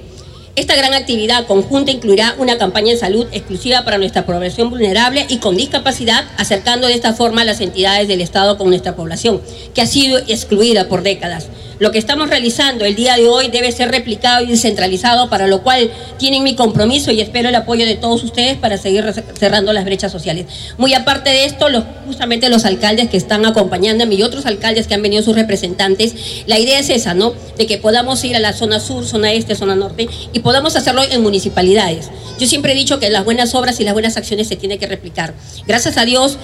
[0.57, 5.37] Esta gran actividad conjunta incluirá una campaña de salud exclusiva para nuestra población vulnerable y
[5.37, 9.41] con discapacidad, acercando de esta forma a las entidades del Estado con nuestra población,
[9.73, 11.47] que ha sido excluida por décadas.
[11.81, 15.63] Lo que estamos realizando el día de hoy debe ser replicado y descentralizado, para lo
[15.63, 15.89] cual
[16.19, 19.03] tienen mi compromiso y espero el apoyo de todos ustedes para seguir
[19.39, 20.45] cerrando las brechas sociales.
[20.77, 21.65] Muy aparte de esto,
[22.05, 26.13] justamente los alcaldes que están acompañándome y otros alcaldes que han venido sus representantes,
[26.45, 27.33] la idea es esa, ¿no?
[27.57, 31.01] De que podamos ir a la zona sur, zona este, zona norte y podamos hacerlo
[31.09, 32.11] en municipalidades.
[32.39, 34.85] Yo siempre he dicho que las buenas obras y las buenas acciones se tienen que
[34.85, 35.33] replicar.
[35.65, 36.37] Gracias a Dios,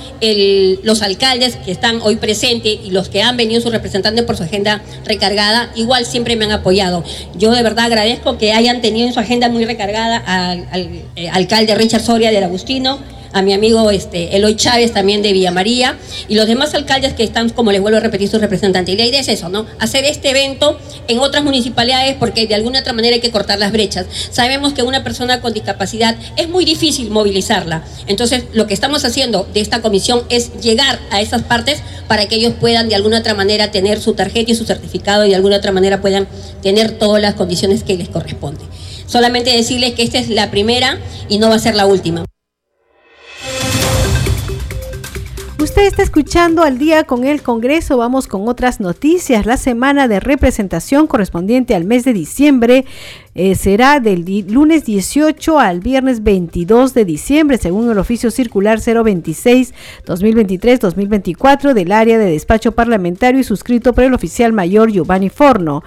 [0.81, 4.41] los alcaldes que están hoy presentes y los que han venido sus representantes por su
[4.41, 5.26] agenda recargada,
[5.75, 7.03] igual siempre me han apoyado.
[7.35, 11.75] Yo de verdad agradezco que hayan tenido en su agenda muy recargada al, eh, alcalde
[11.75, 12.99] Richard Soria del Agustino,
[13.33, 17.23] a mi amigo este, Eloy Chávez también de Villa María y los demás alcaldes que
[17.23, 18.93] están, como les vuelvo a repetir, sus representantes.
[18.93, 19.65] Y la idea es eso, ¿no?
[19.79, 23.71] Hacer este evento en otras municipalidades porque de alguna otra manera hay que cortar las
[23.71, 24.05] brechas.
[24.31, 27.83] Sabemos que una persona con discapacidad es muy difícil movilizarla.
[28.07, 32.35] Entonces, lo que estamos haciendo de esta comisión es llegar a esas partes para que
[32.35, 35.57] ellos puedan de alguna otra manera tener su tarjeta y su certificado y de alguna
[35.57, 36.27] otra manera puedan
[36.61, 38.63] tener todas las condiciones que les corresponde.
[39.05, 42.25] Solamente decirles que esta es la primera y no va a ser la última.
[45.67, 47.97] Usted está escuchando al día con el Congreso.
[47.97, 49.45] Vamos con otras noticias.
[49.45, 52.85] La semana de representación correspondiente al mes de diciembre
[53.39, 61.73] eh, será del lunes 18 al viernes 22 de diciembre, según el oficio circular 026-2023-2024
[61.73, 65.83] del área de despacho parlamentario y suscrito por el oficial mayor Giovanni Forno.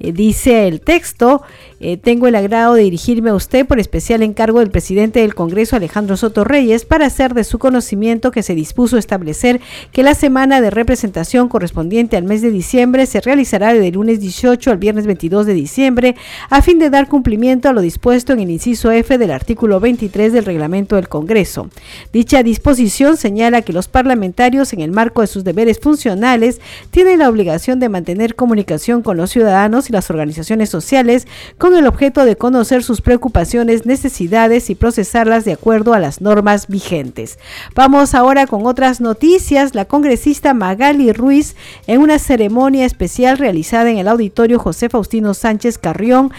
[0.00, 1.42] Eh, dice el texto,
[1.78, 5.76] eh, tengo el agrado de dirigirme a usted por especial encargo del presidente del Congreso
[5.76, 9.60] Alejandro Soto Reyes para hacer de su conocimiento que se dispuso establecer
[9.92, 14.70] que la semana de representación correspondiente al mes de diciembre se realizará del lunes 18
[14.70, 16.16] al viernes 22 de diciembre
[16.48, 20.32] a fin de dar cumplimiento a lo dispuesto en el inciso F del artículo 23
[20.32, 21.68] del reglamento del Congreso.
[22.12, 27.28] Dicha disposición señala que los parlamentarios, en el marco de sus deberes funcionales, tienen la
[27.28, 31.26] obligación de mantener comunicación con los ciudadanos y las organizaciones sociales
[31.58, 36.68] con el objeto de conocer sus preocupaciones, necesidades y procesarlas de acuerdo a las normas
[36.68, 37.38] vigentes.
[37.74, 39.74] Vamos ahora con otras noticias.
[39.74, 41.56] La congresista Magali Ruiz,
[41.88, 46.30] en una ceremonia especial realizada en el auditorio José Faustino Sánchez Carrión,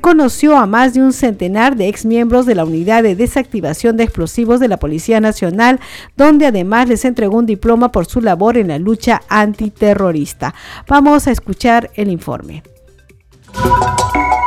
[0.00, 4.58] reconoció a más de un centenar de exmiembros de la Unidad de Desactivación de Explosivos
[4.58, 5.78] de la Policía Nacional,
[6.16, 10.54] donde además les entregó un diploma por su labor en la lucha antiterrorista.
[10.88, 12.62] Vamos a escuchar el informe.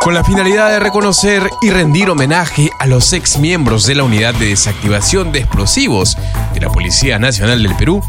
[0.03, 4.33] Con la finalidad de reconocer y rendir homenaje a los ex miembros de la Unidad
[4.33, 6.17] de Desactivación de Explosivos
[6.53, 8.01] de la Policía Nacional del Perú,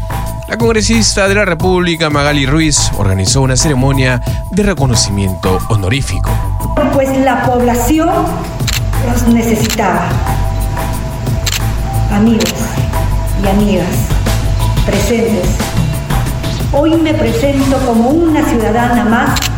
[0.49, 6.29] la congresista de la República Magali Ruiz organizó una ceremonia de reconocimiento honorífico.
[6.93, 8.09] Pues la población
[9.09, 10.09] los necesitaba.
[12.11, 12.53] Amigos,
[13.41, 13.95] y amigas
[14.85, 15.47] presentes.
[16.73, 19.54] Hoy me presento como una ciudadana más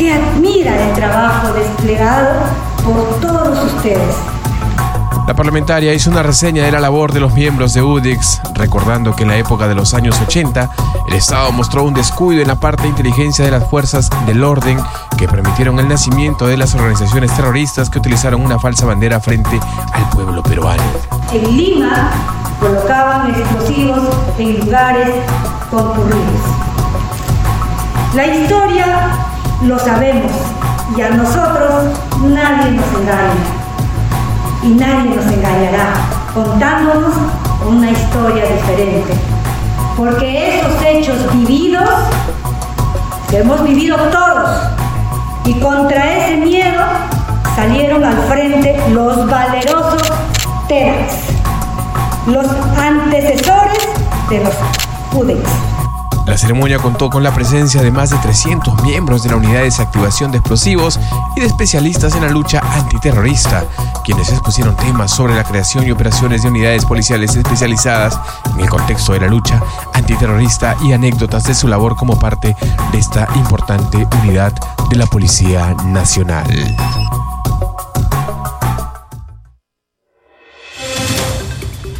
[0.00, 2.40] que admira el trabajo desplegado
[2.82, 4.16] por todos ustedes
[5.26, 9.22] la parlamentaria hizo una reseña de la labor de los miembros de UDIX, recordando que
[9.22, 10.70] en la época de los años 80
[11.06, 14.78] el Estado mostró un descuido en la parte de inteligencia de las fuerzas del orden
[15.16, 19.60] que permitieron el nacimiento de las organizaciones terroristas que utilizaron una falsa bandera frente
[19.92, 20.82] al pueblo peruano.
[21.32, 22.10] En Lima
[22.58, 25.10] colocaban explosivos en lugares
[25.70, 26.40] concurridos.
[28.16, 29.29] La historia
[29.62, 30.32] lo sabemos
[30.96, 31.84] y a nosotros
[32.22, 33.60] nadie nos engaña
[34.62, 35.92] y nadie nos engañará
[36.34, 37.14] contándonos
[37.66, 39.14] una historia diferente.
[39.96, 41.88] Porque esos hechos vividos,
[43.28, 44.50] que hemos vivido todos,
[45.44, 46.82] y contra ese miedo
[47.54, 50.02] salieron al frente los valerosos
[50.68, 51.14] TERAX,
[52.26, 52.46] los
[52.78, 53.88] antecesores
[54.30, 54.54] de los
[55.12, 55.69] UDEX.
[56.30, 59.64] La ceremonia contó con la presencia de más de 300 miembros de la Unidad de
[59.64, 61.00] Desactivación de Explosivos
[61.34, 63.64] y de especialistas en la lucha antiterrorista,
[64.04, 68.16] quienes expusieron temas sobre la creación y operaciones de unidades policiales especializadas
[68.54, 69.60] en el contexto de la lucha
[69.92, 72.54] antiterrorista y anécdotas de su labor como parte
[72.92, 74.52] de esta importante unidad
[74.88, 76.46] de la Policía Nacional.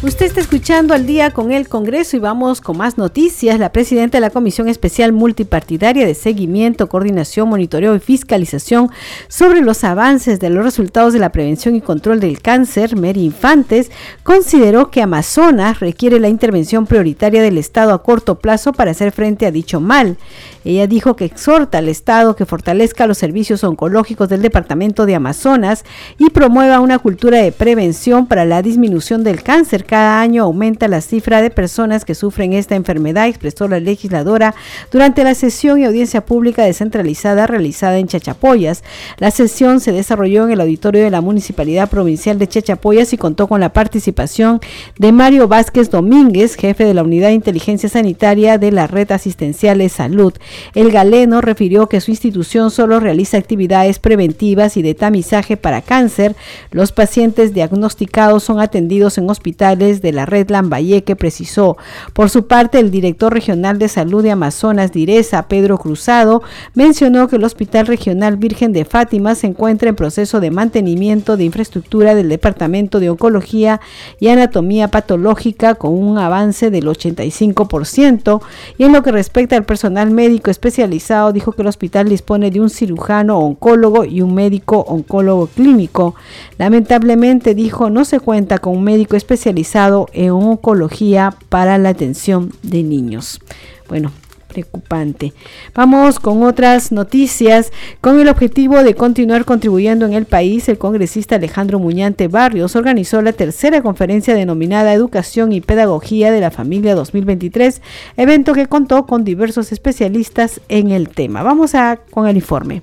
[0.03, 3.59] Usted está escuchando al día con el Congreso y vamos con más noticias.
[3.59, 8.89] La presidenta de la Comisión Especial Multipartidaria de Seguimiento, Coordinación, Monitoreo y Fiscalización
[9.27, 13.91] sobre los avances de los resultados de la prevención y control del cáncer, Mary Infantes,
[14.23, 19.45] consideró que Amazonas requiere la intervención prioritaria del Estado a corto plazo para hacer frente
[19.45, 20.17] a dicho mal.
[20.65, 25.85] Ella dijo que exhorta al Estado que fortalezca los servicios oncológicos del Departamento de Amazonas
[26.17, 29.85] y promueva una cultura de prevención para la disminución del cáncer.
[29.91, 34.55] Cada año aumenta la cifra de personas que sufren esta enfermedad, expresó la legisladora
[34.89, 38.85] durante la sesión y audiencia pública descentralizada realizada en Chachapoyas.
[39.17, 43.47] La sesión se desarrolló en el auditorio de la Municipalidad Provincial de Chachapoyas y contó
[43.47, 44.61] con la participación
[44.97, 49.79] de Mario Vázquez Domínguez, jefe de la Unidad de Inteligencia Sanitaria de la Red Asistencial
[49.79, 50.31] de Salud.
[50.73, 56.37] El galeno refirió que su institución solo realiza actividades preventivas y de tamizaje para cáncer.
[56.71, 61.77] Los pacientes diagnosticados son atendidos en hospitales de la red Lambayeque, precisó.
[62.13, 66.43] Por su parte, el director regional de salud de Amazonas, Direza, Pedro Cruzado,
[66.75, 71.45] mencionó que el Hospital Regional Virgen de Fátima se encuentra en proceso de mantenimiento de
[71.45, 73.81] infraestructura del Departamento de Oncología
[74.19, 78.41] y Anatomía Patológica con un avance del 85%
[78.77, 82.59] y en lo que respecta al personal médico especializado dijo que el hospital dispone de
[82.59, 86.13] un cirujano oncólogo y un médico oncólogo clínico.
[86.59, 89.70] Lamentablemente dijo no se cuenta con un médico especializado
[90.13, 93.39] en oncología para la atención de niños.
[93.87, 94.11] Bueno,
[94.51, 95.33] preocupante.
[95.73, 97.71] Vamos con otras noticias.
[98.01, 103.21] Con el objetivo de continuar contribuyendo en el país, el congresista Alejandro Muñante Barrios organizó
[103.21, 107.81] la tercera conferencia denominada Educación y Pedagogía de la Familia 2023,
[108.17, 111.43] evento que contó con diversos especialistas en el tema.
[111.43, 112.81] Vamos a con el informe.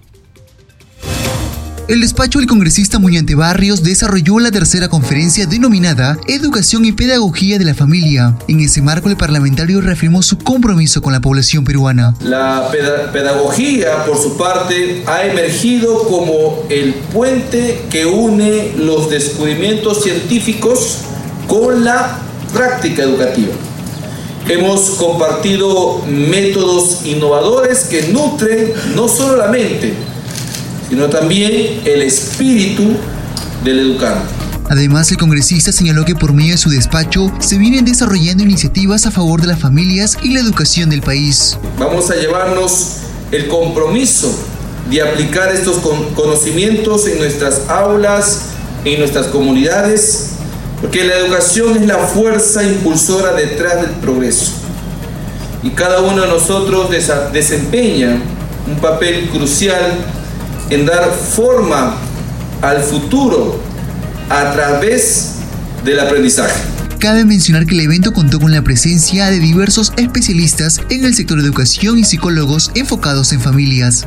[1.88, 7.64] El despacho del congresista Muñante Barrios desarrolló la tercera conferencia denominada Educación y Pedagogía de
[7.64, 8.36] la Familia.
[8.46, 12.14] En ese marco, el parlamentario reafirmó su compromiso con la población peruana.
[12.20, 12.68] La
[13.10, 20.98] pedagogía, por su parte, ha emergido como el puente que une los descubrimientos científicos
[21.46, 22.18] con la
[22.52, 23.54] práctica educativa.
[24.46, 29.94] Hemos compartido métodos innovadores que nutren no solo la mente,
[30.88, 32.96] sino también el espíritu
[33.64, 34.38] del educante.
[34.70, 39.10] Además, el congresista señaló que por medio de su despacho se vienen desarrollando iniciativas a
[39.10, 41.58] favor de las familias y la educación del país.
[41.78, 42.96] Vamos a llevarnos
[43.32, 44.38] el compromiso
[44.90, 45.78] de aplicar estos
[46.14, 48.42] conocimientos en nuestras aulas,
[48.84, 50.30] en nuestras comunidades,
[50.80, 54.52] porque la educación es la fuerza impulsora detrás del progreso.
[55.62, 56.90] Y cada uno de nosotros
[57.32, 58.20] desempeña
[58.66, 59.98] un papel crucial
[60.70, 61.96] en dar forma
[62.62, 63.60] al futuro
[64.28, 65.36] a través
[65.84, 66.60] del aprendizaje.
[66.98, 71.40] Cabe mencionar que el evento contó con la presencia de diversos especialistas en el sector
[71.40, 74.06] de educación y psicólogos enfocados en familias.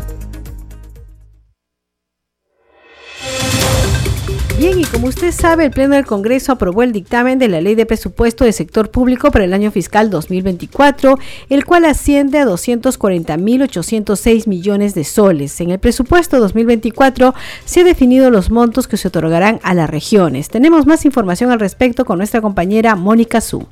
[4.92, 8.44] Como usted sabe, el Pleno del Congreso aprobó el dictamen de la Ley de Presupuesto
[8.44, 11.18] de Sector Público para el año fiscal 2024,
[11.50, 15.62] el cual asciende a 240.806 millones de soles.
[15.62, 17.34] En el presupuesto 2024
[17.64, 20.50] se han definido los montos que se otorgarán a las regiones.
[20.50, 23.66] Tenemos más información al respecto con nuestra compañera Mónica Su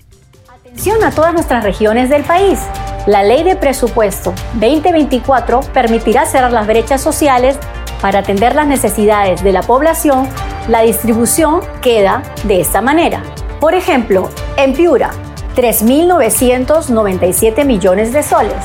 [0.47, 2.59] Atención a todas nuestras regiones del país.
[3.07, 7.57] La Ley de Presupuesto 2024 permitirá cerrar las brechas sociales
[8.01, 10.29] para atender las necesidades de la población.
[10.69, 13.23] La distribución queda de esta manera.
[13.59, 15.09] Por ejemplo, en Piura,
[15.55, 18.63] 3.997 millones de soles.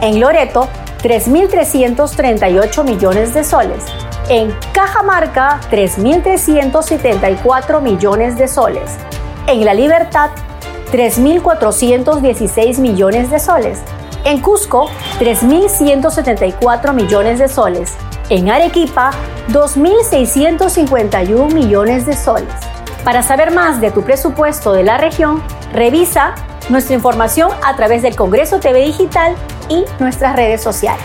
[0.00, 0.70] En Loreto,
[1.02, 3.84] 3.338 millones de soles.
[4.30, 8.96] En Cajamarca, 3.374 millones de soles.
[9.46, 10.30] En La Libertad,
[10.92, 13.80] 3.416 millones de soles.
[14.24, 14.88] En Cusco,
[15.18, 17.98] 3.174 millones de soles.
[18.30, 19.10] En Arequipa,
[19.48, 22.54] 2.651 millones de soles.
[23.04, 26.34] Para saber más de tu presupuesto de la región, revisa
[26.70, 29.34] nuestra información a través del Congreso TV Digital
[29.68, 31.04] y nuestras redes sociales.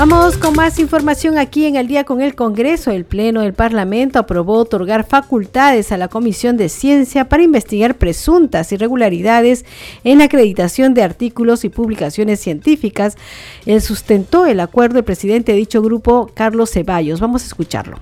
[0.00, 2.90] Vamos con más información aquí en el día con el Congreso.
[2.90, 8.72] El Pleno del Parlamento aprobó otorgar facultades a la Comisión de Ciencia para investigar presuntas
[8.72, 9.66] irregularidades
[10.02, 13.18] en la acreditación de artículos y publicaciones científicas.
[13.66, 17.20] Él sustentó el acuerdo del presidente de dicho grupo, Carlos Ceballos.
[17.20, 17.98] Vamos a escucharlo.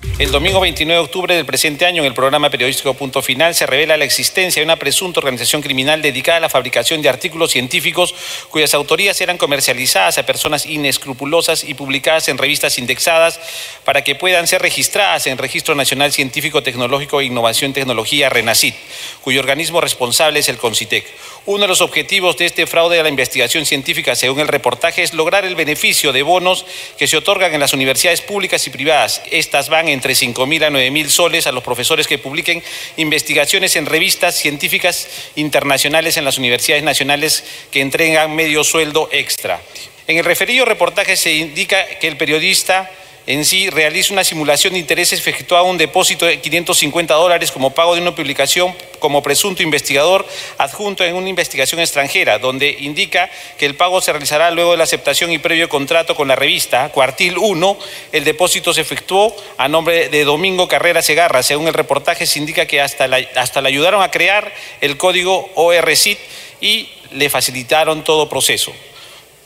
[0.00, 3.66] El domingo 29 de octubre del presente año, en el programa periodístico Punto Final, se
[3.66, 8.14] revela la existencia de una presunta organización criminal dedicada a la fabricación de artículos científicos
[8.48, 13.40] cuyas autorías eran comercializadas a personas inescrupulosas y publicadas en revistas indexadas
[13.84, 18.76] para que puedan ser registradas en Registro Nacional Científico, Tecnológico e Innovación Tecnología, RENACIT,
[19.22, 21.06] cuyo organismo responsable es el CONCITEC.
[21.48, 25.14] Uno de los objetivos de este fraude a la investigación científica, según el reportaje, es
[25.14, 26.66] lograr el beneficio de bonos
[26.98, 29.22] que se otorgan en las universidades públicas y privadas.
[29.30, 32.62] Estas van entre 5.000 a 9.000 soles a los profesores que publiquen
[32.98, 39.62] investigaciones en revistas científicas internacionales en las universidades nacionales que entregan medio sueldo extra.
[40.06, 42.90] En el referido reportaje se indica que el periodista
[43.28, 47.94] en sí realiza una simulación de intereses efectuada un depósito de 550 dólares como pago
[47.94, 50.26] de una publicación como presunto investigador
[50.56, 54.84] adjunto en una investigación extranjera, donde indica que el pago se realizará luego de la
[54.84, 57.78] aceptación y previo contrato con la revista Cuartil 1.
[58.12, 61.42] El depósito se efectuó a nombre de Domingo Carrera Segarra.
[61.42, 64.50] Según el reportaje se indica que hasta, hasta le ayudaron a crear
[64.80, 66.18] el código ORCIT
[66.62, 68.72] y le facilitaron todo proceso.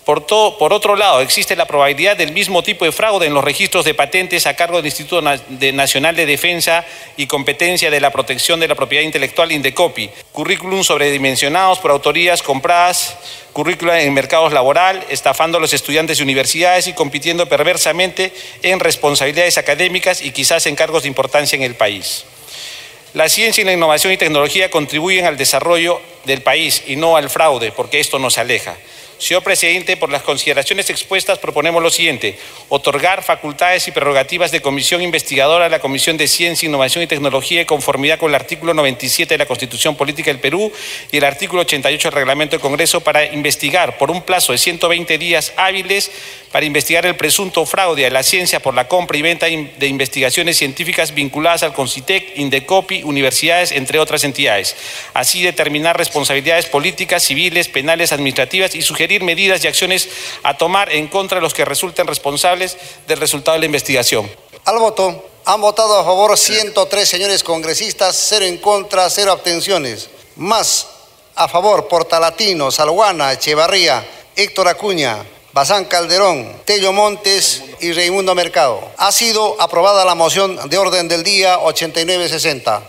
[0.05, 3.95] Por, otro lado, existe la probabilidad del mismo tipo de fraude en los registros de
[3.95, 6.85] patentes a cargo del Instituto Nacional de Defensa
[7.17, 10.11] y Competencia de la Protección de la Propiedad Intelectual, INDECOPI.
[10.33, 13.17] Currículum sobredimensionados por autorías compradas,
[13.53, 18.33] currículum en mercados laboral, estafando a los estudiantes de universidades y compitiendo perversamente
[18.63, 22.25] en responsabilidades académicas y quizás en cargos de importancia en el país.
[23.15, 27.31] La ciencia y la innovación y tecnología contribuyen al desarrollo del país y no al
[27.31, 28.75] fraude, porque esto nos aleja.
[29.23, 32.37] Señor presidente, por las consideraciones expuestas proponemos lo siguiente,
[32.69, 37.61] otorgar facultades y prerrogativas de comisión investigadora a la Comisión de Ciencia, Innovación y Tecnología
[37.61, 40.73] en conformidad con el artículo 97 de la Constitución Política del Perú
[41.13, 45.17] y el artículo 88 del Reglamento del Congreso para investigar por un plazo de 120
[45.19, 46.11] días hábiles
[46.53, 50.59] para investigar el presunto fraude a la ciencia por la compra y venta de investigaciones
[50.59, 54.77] científicas vinculadas al CONCITEC, INDECOPI, universidades, entre otras entidades.
[55.15, 60.09] Así determinar responsabilidades políticas, civiles, penales, administrativas y sugerir medidas y acciones
[60.43, 62.77] a tomar en contra de los que resulten responsables
[63.09, 64.31] del resultado de la investigación.
[64.67, 70.11] Al voto han votado a favor 103 señores congresistas, cero en contra, cero abstenciones.
[70.37, 70.87] Más
[71.35, 75.25] a favor Portalatino, Salguana, Echevarría, Héctor Acuña,
[75.55, 78.81] Bazán Calderón, Tello Montes y Raimundo Mercado.
[78.97, 82.83] Ha sido aprobada la moción de orden del día 8960.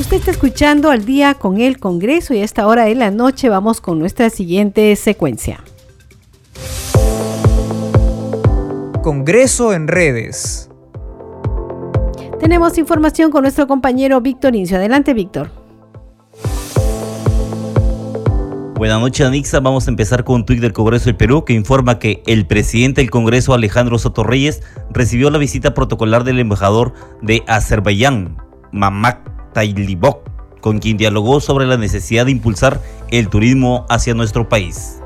[0.00, 3.48] Usted está escuchando al día con el Congreso y a esta hora de la noche
[3.48, 5.62] vamos con nuestra siguiente secuencia.
[9.04, 10.68] Congreso en redes.
[12.40, 14.78] Tenemos información con nuestro compañero Víctor Incio.
[14.78, 15.57] Adelante, Víctor.
[18.78, 19.58] Buenas noches, Anixa.
[19.58, 23.00] Vamos a empezar con un tuit del Congreso del Perú que informa que el presidente
[23.00, 24.62] del Congreso, Alejandro Soto Reyes,
[24.92, 28.36] recibió la visita protocolar del embajador de Azerbaiyán,
[28.70, 34.97] Mamak Taylibok, con quien dialogó sobre la necesidad de impulsar el turismo hacia nuestro país.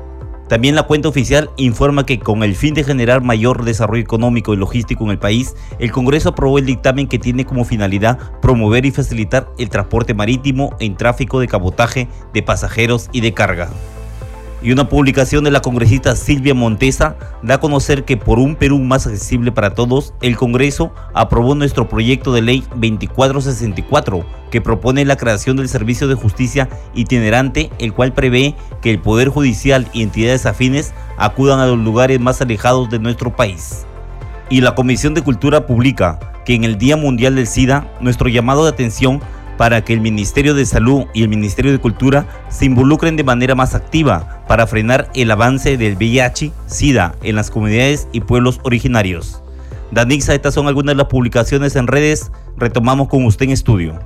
[0.47, 4.57] También la cuenta oficial informa que con el fin de generar mayor desarrollo económico y
[4.57, 8.91] logístico en el país, el Congreso aprobó el dictamen que tiene como finalidad promover y
[8.91, 13.69] facilitar el transporte marítimo en tráfico de cabotaje de pasajeros y de carga.
[14.63, 18.79] Y una publicación de la congresista Silvia Montesa da a conocer que por un Perú
[18.79, 25.17] más accesible para todos, el Congreso aprobó nuestro proyecto de ley 2464, que propone la
[25.17, 30.45] creación del Servicio de Justicia itinerante, el cual prevé que el Poder Judicial y entidades
[30.45, 33.85] afines acudan a los lugares más alejados de nuestro país.
[34.49, 38.63] Y la Comisión de Cultura publica que en el Día Mundial del SIDA, nuestro llamado
[38.63, 39.19] de atención
[39.57, 43.55] para que el Ministerio de Salud y el Ministerio de Cultura se involucren de manera
[43.55, 49.41] más activa para frenar el avance del VIH-Sida en las comunidades y pueblos originarios.
[49.91, 52.31] Danixa, estas son algunas de las publicaciones en redes.
[52.57, 53.99] Retomamos con usted en estudio.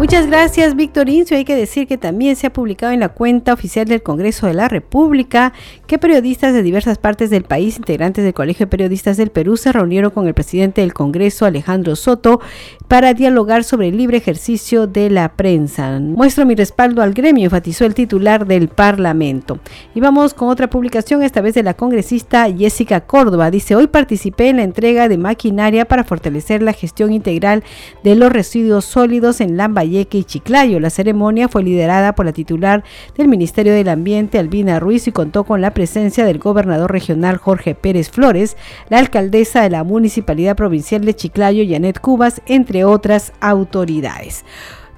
[0.00, 1.36] Muchas gracias, Víctor Incio.
[1.36, 4.54] Hay que decir que también se ha publicado en la cuenta oficial del Congreso de
[4.54, 5.52] la República
[5.86, 9.72] que periodistas de diversas partes del país, integrantes del Colegio de Periodistas del Perú, se
[9.72, 12.40] reunieron con el presidente del Congreso, Alejandro Soto,
[12.88, 16.00] para dialogar sobre el libre ejercicio de la prensa.
[16.00, 19.58] Muestro mi respaldo al gremio, enfatizó el titular del Parlamento.
[19.94, 23.50] Y vamos con otra publicación, esta vez de la congresista Jessica Córdoba.
[23.50, 27.64] Dice, hoy participé en la entrega de maquinaria para fortalecer la gestión integral
[28.02, 30.80] de los residuos sólidos en Lambayeque y Chiclayo.
[30.80, 32.84] La ceremonia fue liderada por la titular
[33.16, 37.74] del Ministerio del Ambiente, Albina Ruiz, y contó con la presencia del gobernador regional Jorge
[37.74, 38.56] Pérez Flores,
[38.88, 44.44] la alcaldesa de la Municipalidad Provincial de Chiclayo, Janet Cubas, entre otras autoridades.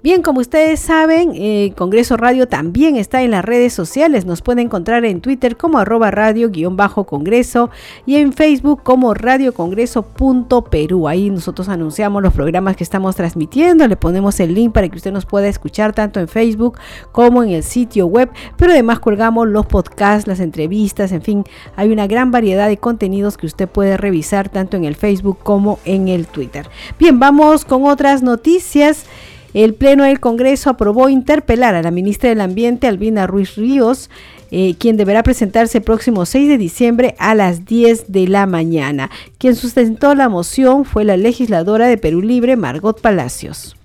[0.03, 4.26] Bien, como ustedes saben, eh, Congreso Radio también está en las redes sociales.
[4.26, 7.70] Nos puede encontrar en Twitter como arroba radio-congreso
[8.05, 11.07] y en Facebook como radiocongreso.perú.
[11.07, 13.86] Ahí nosotros anunciamos los programas que estamos transmitiendo.
[13.86, 16.78] Le ponemos el link para que usted nos pueda escuchar tanto en Facebook
[17.12, 18.28] como en el sitio web.
[18.57, 21.44] Pero además colgamos los podcasts, las entrevistas, en fin,
[21.76, 25.78] hay una gran variedad de contenidos que usted puede revisar tanto en el Facebook como
[25.84, 26.68] en el Twitter.
[26.98, 29.07] Bien, vamos con otras noticias.
[29.55, 34.09] El Pleno del Congreso aprobó interpelar a la ministra del Ambiente, Albina Ruiz Ríos,
[34.50, 39.11] eh, quien deberá presentarse el próximo 6 de diciembre a las 10 de la mañana.
[39.38, 43.76] Quien sustentó la moción fue la legisladora de Perú Libre, Margot Palacios.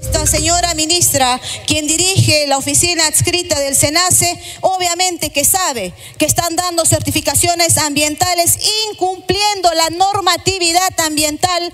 [0.00, 6.54] Esta señora ministra, quien dirige la oficina adscrita del SENACE, obviamente que sabe que están
[6.54, 8.58] dando certificaciones ambientales
[8.92, 11.72] incumpliendo la normatividad ambiental,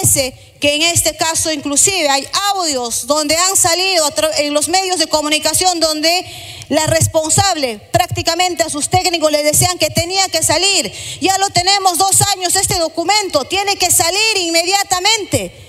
[0.00, 4.06] pese que en este caso inclusive hay audios donde han salido
[4.38, 6.24] en los medios de comunicación donde
[6.68, 10.92] la responsable prácticamente a sus técnicos le decían que tenía que salir.
[11.20, 15.68] Ya lo tenemos dos años este documento, tiene que salir inmediatamente.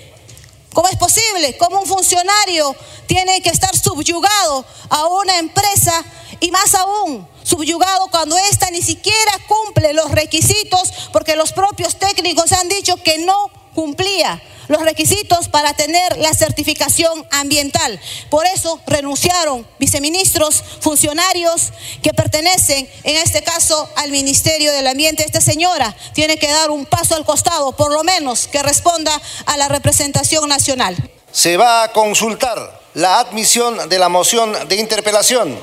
[0.72, 1.56] ¿Cómo es posible?
[1.58, 2.74] ¿Cómo un funcionario
[3.06, 6.04] tiene que estar subyugado a una empresa
[6.40, 12.52] y más aún subyugado cuando ésta ni siquiera cumple los requisitos porque los propios técnicos
[12.52, 14.40] han dicho que no cumplía?
[14.68, 18.00] los requisitos para tener la certificación ambiental.
[18.30, 25.24] Por eso renunciaron viceministros, funcionarios que pertenecen, en este caso, al Ministerio del Ambiente.
[25.24, 29.56] Esta señora tiene que dar un paso al costado, por lo menos que responda a
[29.56, 30.96] la representación nacional.
[31.30, 35.58] Se va a consultar la admisión de la moción de interpelación.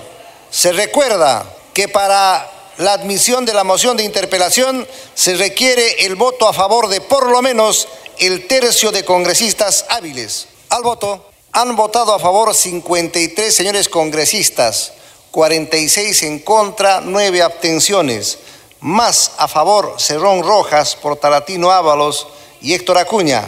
[0.51, 6.47] Se recuerda que para la admisión de la moción de interpelación se requiere el voto
[6.47, 10.47] a favor de por lo menos el tercio de congresistas hábiles.
[10.69, 14.93] Al voto han votado a favor 53 señores congresistas,
[15.31, 18.37] 46 en contra, 9 abstenciones.
[18.79, 22.27] Más a favor Cerrón Rojas, Portalatino Ábalos
[22.61, 23.45] y Héctor Acuña.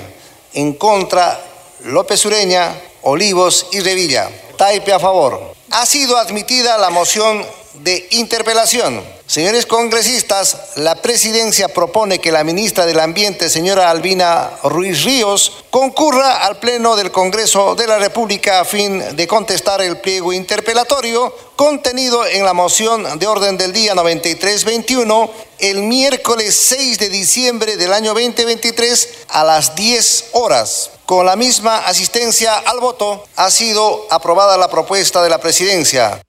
[0.54, 1.42] En contra
[1.86, 4.30] López Ureña, Olivos y Revilla.
[4.58, 5.54] Taipe a favor.
[5.70, 9.21] Ha sido admitida la moción de interpelación.
[9.32, 16.46] Señores congresistas, la presidencia propone que la ministra del Ambiente, señora Albina Ruiz Ríos, concurra
[16.46, 22.26] al Pleno del Congreso de la República a fin de contestar el pliego interpelatorio contenido
[22.26, 28.14] en la moción de orden del día 9321 el miércoles 6 de diciembre del año
[28.14, 30.92] 2023 a las 10 horas.
[31.06, 36.22] Con la misma asistencia al voto ha sido aprobada la propuesta de la presidencia.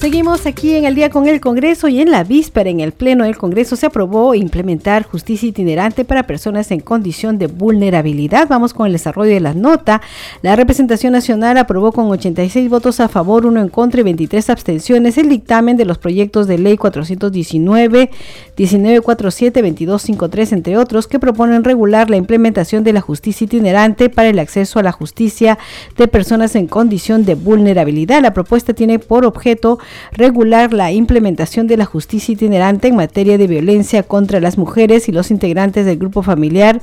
[0.00, 3.24] Seguimos aquí en el día con el Congreso y en la víspera en el Pleno
[3.24, 8.46] del Congreso se aprobó implementar justicia itinerante para personas en condición de vulnerabilidad.
[8.48, 10.00] Vamos con el desarrollo de la nota.
[10.40, 15.18] La representación nacional aprobó con 86 votos a favor, uno en contra y 23 abstenciones
[15.18, 18.10] el dictamen de los proyectos de ley 419,
[18.56, 24.38] 1947, 2253, entre otros, que proponen regular la implementación de la justicia itinerante para el
[24.38, 25.58] acceso a la justicia
[25.96, 28.22] de personas en condición de vulnerabilidad.
[28.22, 29.80] La propuesta tiene por objeto
[30.12, 35.12] regular la implementación de la justicia itinerante en materia de violencia contra las mujeres y
[35.12, 36.80] los integrantes del grupo familiar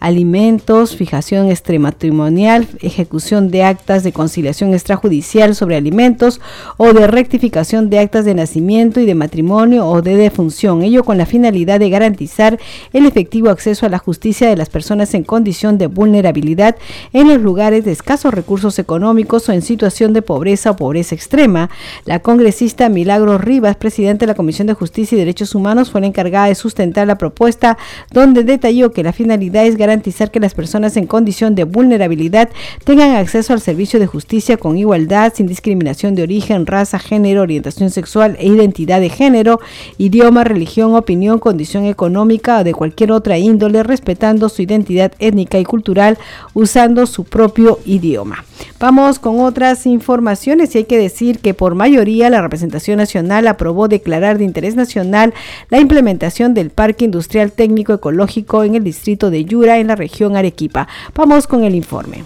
[0.00, 6.40] alimentos, fijación extramatrimonial, ejecución de actas de conciliación extrajudicial sobre alimentos
[6.76, 11.16] o de rectificación de actas de nacimiento y de matrimonio o de defunción, ello con
[11.18, 12.58] la finalidad de garantizar
[12.92, 16.76] el efectivo acceso a la justicia de las personas en condición de vulnerabilidad
[17.12, 21.70] en los lugares de escasos recursos económicos o en situación de pobreza o pobreza extrema.
[22.04, 26.06] La congresista Milagro Rivas, presidente de la Comisión de Justicia y Derechos Humanos, fue la
[26.06, 27.78] encargada de sustentar la propuesta
[28.12, 29.85] donde detalló que la finalidad es garantizar
[30.32, 32.48] que las personas en condición de vulnerabilidad
[32.84, 37.90] tengan acceso al servicio de justicia con igualdad, sin discriminación de origen, raza, género, orientación
[37.90, 39.60] sexual e identidad de género,
[39.96, 45.64] idioma, religión, opinión, condición económica o de cualquier otra índole, respetando su identidad étnica y
[45.64, 46.18] cultural
[46.52, 48.44] usando su propio idioma.
[48.80, 53.88] Vamos con otras informaciones y hay que decir que por mayoría la representación nacional aprobó
[53.88, 55.32] declarar de interés nacional
[55.70, 60.36] la implementación del Parque Industrial Técnico Ecológico en el distrito de Yura en la región
[60.36, 60.86] Arequipa.
[61.14, 62.24] Vamos con el informe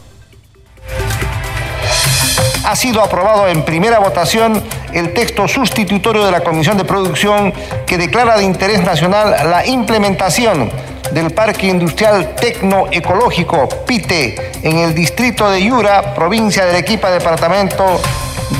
[2.65, 7.53] ha sido aprobado en primera votación el texto sustitutorio de la Comisión de Producción
[7.85, 10.71] que declara de interés nacional la implementación
[11.13, 18.01] del Parque Industrial Tecnoecológico PITE en el distrito de Yura, provincia de Arequipa, departamento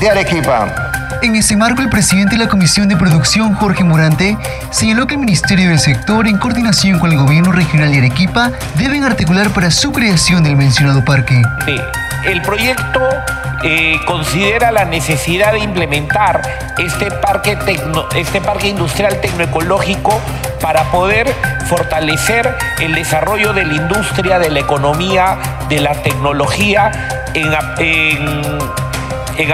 [0.01, 1.00] de Arequipa.
[1.23, 4.39] En ese marco, el presidente de la Comisión de Producción, Jorge Morante,
[4.71, 9.05] señaló que el Ministerio del Sector, en coordinación con el Gobierno Regional de Arequipa, deben
[9.05, 11.43] articular para su creación del mencionado parque.
[12.25, 13.01] El proyecto
[13.63, 16.41] eh, considera la necesidad de implementar
[16.79, 17.59] este parque,
[18.15, 20.19] este parque industrial tecnoecológico
[20.63, 21.31] para poder
[21.67, 25.37] fortalecer el desarrollo de la industria, de la economía,
[25.69, 26.91] de la tecnología
[27.35, 27.51] en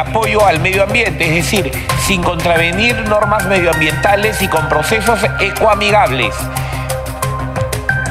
[0.01, 1.73] apoyo al medio ambiente, es decir,
[2.07, 6.35] sin contravenir normas medioambientales y con procesos ecoamigables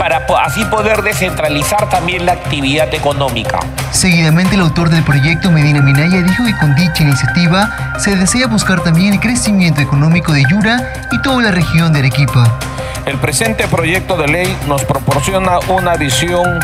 [0.06, 3.60] para así poder descentralizar también la actividad económica.
[3.92, 8.82] Seguidamente, el autor del proyecto, Medina Minaya, dijo que con dicha iniciativa se desea buscar
[8.82, 12.60] también el crecimiento económico de Yura y toda la región de Arequipa.
[13.08, 16.60] El presente proyecto de ley nos proporciona una visión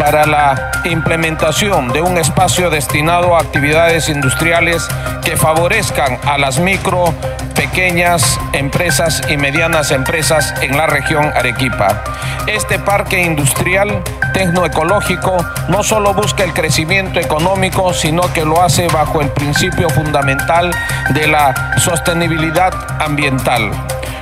[0.00, 4.88] para la implementación de un espacio destinado a actividades industriales
[5.22, 7.12] que favorezcan a las micro,
[7.54, 12.02] pequeñas empresas y medianas empresas en la región Arequipa.
[12.46, 15.36] Este parque industrial tecnoecológico
[15.68, 20.74] no solo busca el crecimiento económico, sino que lo hace bajo el principio fundamental
[21.10, 22.72] de la sostenibilidad
[23.02, 23.70] ambiental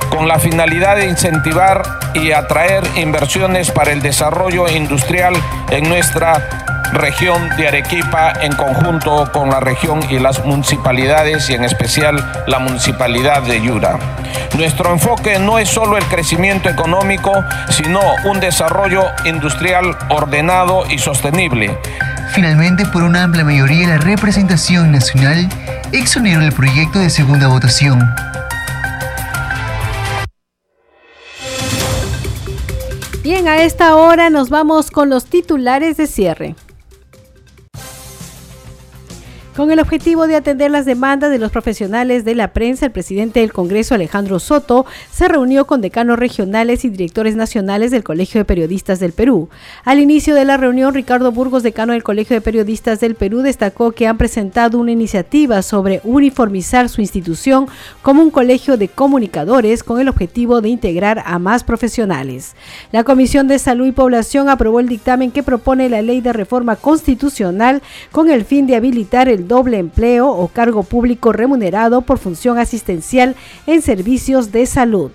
[0.09, 5.35] con la finalidad de incentivar y atraer inversiones para el desarrollo industrial
[5.71, 6.41] en nuestra
[6.93, 12.59] región de Arequipa en conjunto con la región y las municipalidades y en especial la
[12.59, 13.99] municipalidad de Yura.
[14.57, 17.31] Nuestro enfoque no es solo el crecimiento económico,
[17.69, 21.77] sino un desarrollo industrial ordenado y sostenible.
[22.33, 25.49] Finalmente, por una amplia mayoría, la representación nacional
[25.91, 27.99] exoneró el proyecto de segunda votación.
[33.31, 36.55] Bien, a esta hora nos vamos con los titulares de cierre.
[39.55, 43.41] Con el objetivo de atender las demandas de los profesionales de la prensa, el presidente
[43.41, 48.45] del Congreso, Alejandro Soto, se reunió con decanos regionales y directores nacionales del Colegio de
[48.45, 49.49] Periodistas del Perú.
[49.83, 53.91] Al inicio de la reunión, Ricardo Burgos, decano del Colegio de Periodistas del Perú, destacó
[53.91, 57.67] que han presentado una iniciativa sobre uniformizar su institución
[58.01, 62.55] como un colegio de comunicadores con el objetivo de integrar a más profesionales.
[62.93, 66.77] La Comisión de Salud y Población aprobó el dictamen que propone la ley de reforma
[66.77, 67.81] constitucional
[68.13, 73.35] con el fin de habilitar el doble empleo o cargo público remunerado por función asistencial
[73.67, 75.11] en servicios de salud.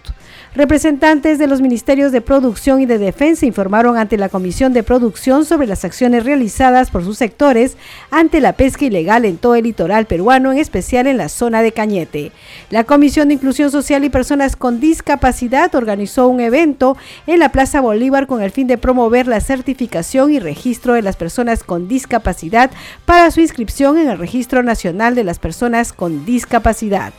[0.56, 5.44] Representantes de los ministerios de Producción y de Defensa informaron ante la Comisión de Producción
[5.44, 7.76] sobre las acciones realizadas por sus sectores
[8.12, 11.72] ante la pesca ilegal en todo el litoral peruano, en especial en la zona de
[11.72, 12.30] Cañete.
[12.70, 16.96] La Comisión de Inclusión Social y Personas con Discapacidad organizó un evento
[17.26, 21.16] en la Plaza Bolívar con el fin de promover la certificación y registro de las
[21.16, 22.70] personas con discapacidad
[23.06, 27.12] para su inscripción en el Registro Nacional de las Personas con Discapacidad.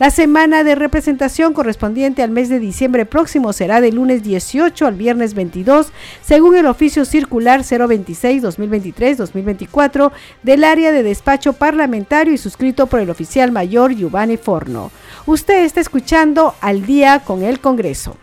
[0.00, 2.77] La semana de representación correspondiente al mes de diciembre
[3.08, 5.88] próximo será del lunes 18 al viernes 22,
[6.22, 10.12] según el oficio circular 026-2023-2024
[10.42, 14.92] del área de despacho parlamentario y suscrito por el oficial mayor Giovanni Forno.
[15.26, 18.16] Usted está escuchando al día con el Congreso.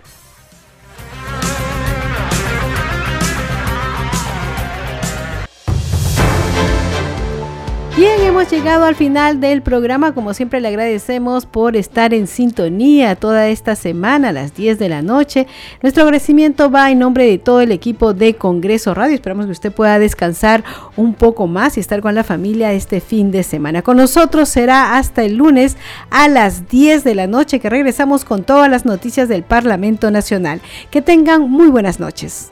[7.97, 10.13] Bien, hemos llegado al final del programa.
[10.13, 14.89] Como siempre, le agradecemos por estar en sintonía toda esta semana a las 10 de
[14.89, 15.47] la noche.
[15.81, 19.15] Nuestro agradecimiento va en nombre de todo el equipo de Congreso Radio.
[19.15, 20.65] Esperamos que usted pueda descansar
[20.97, 23.81] un poco más y estar con la familia este fin de semana.
[23.81, 25.77] Con nosotros será hasta el lunes
[26.09, 30.59] a las 10 de la noche que regresamos con todas las noticias del Parlamento Nacional.
[30.91, 32.51] Que tengan muy buenas noches.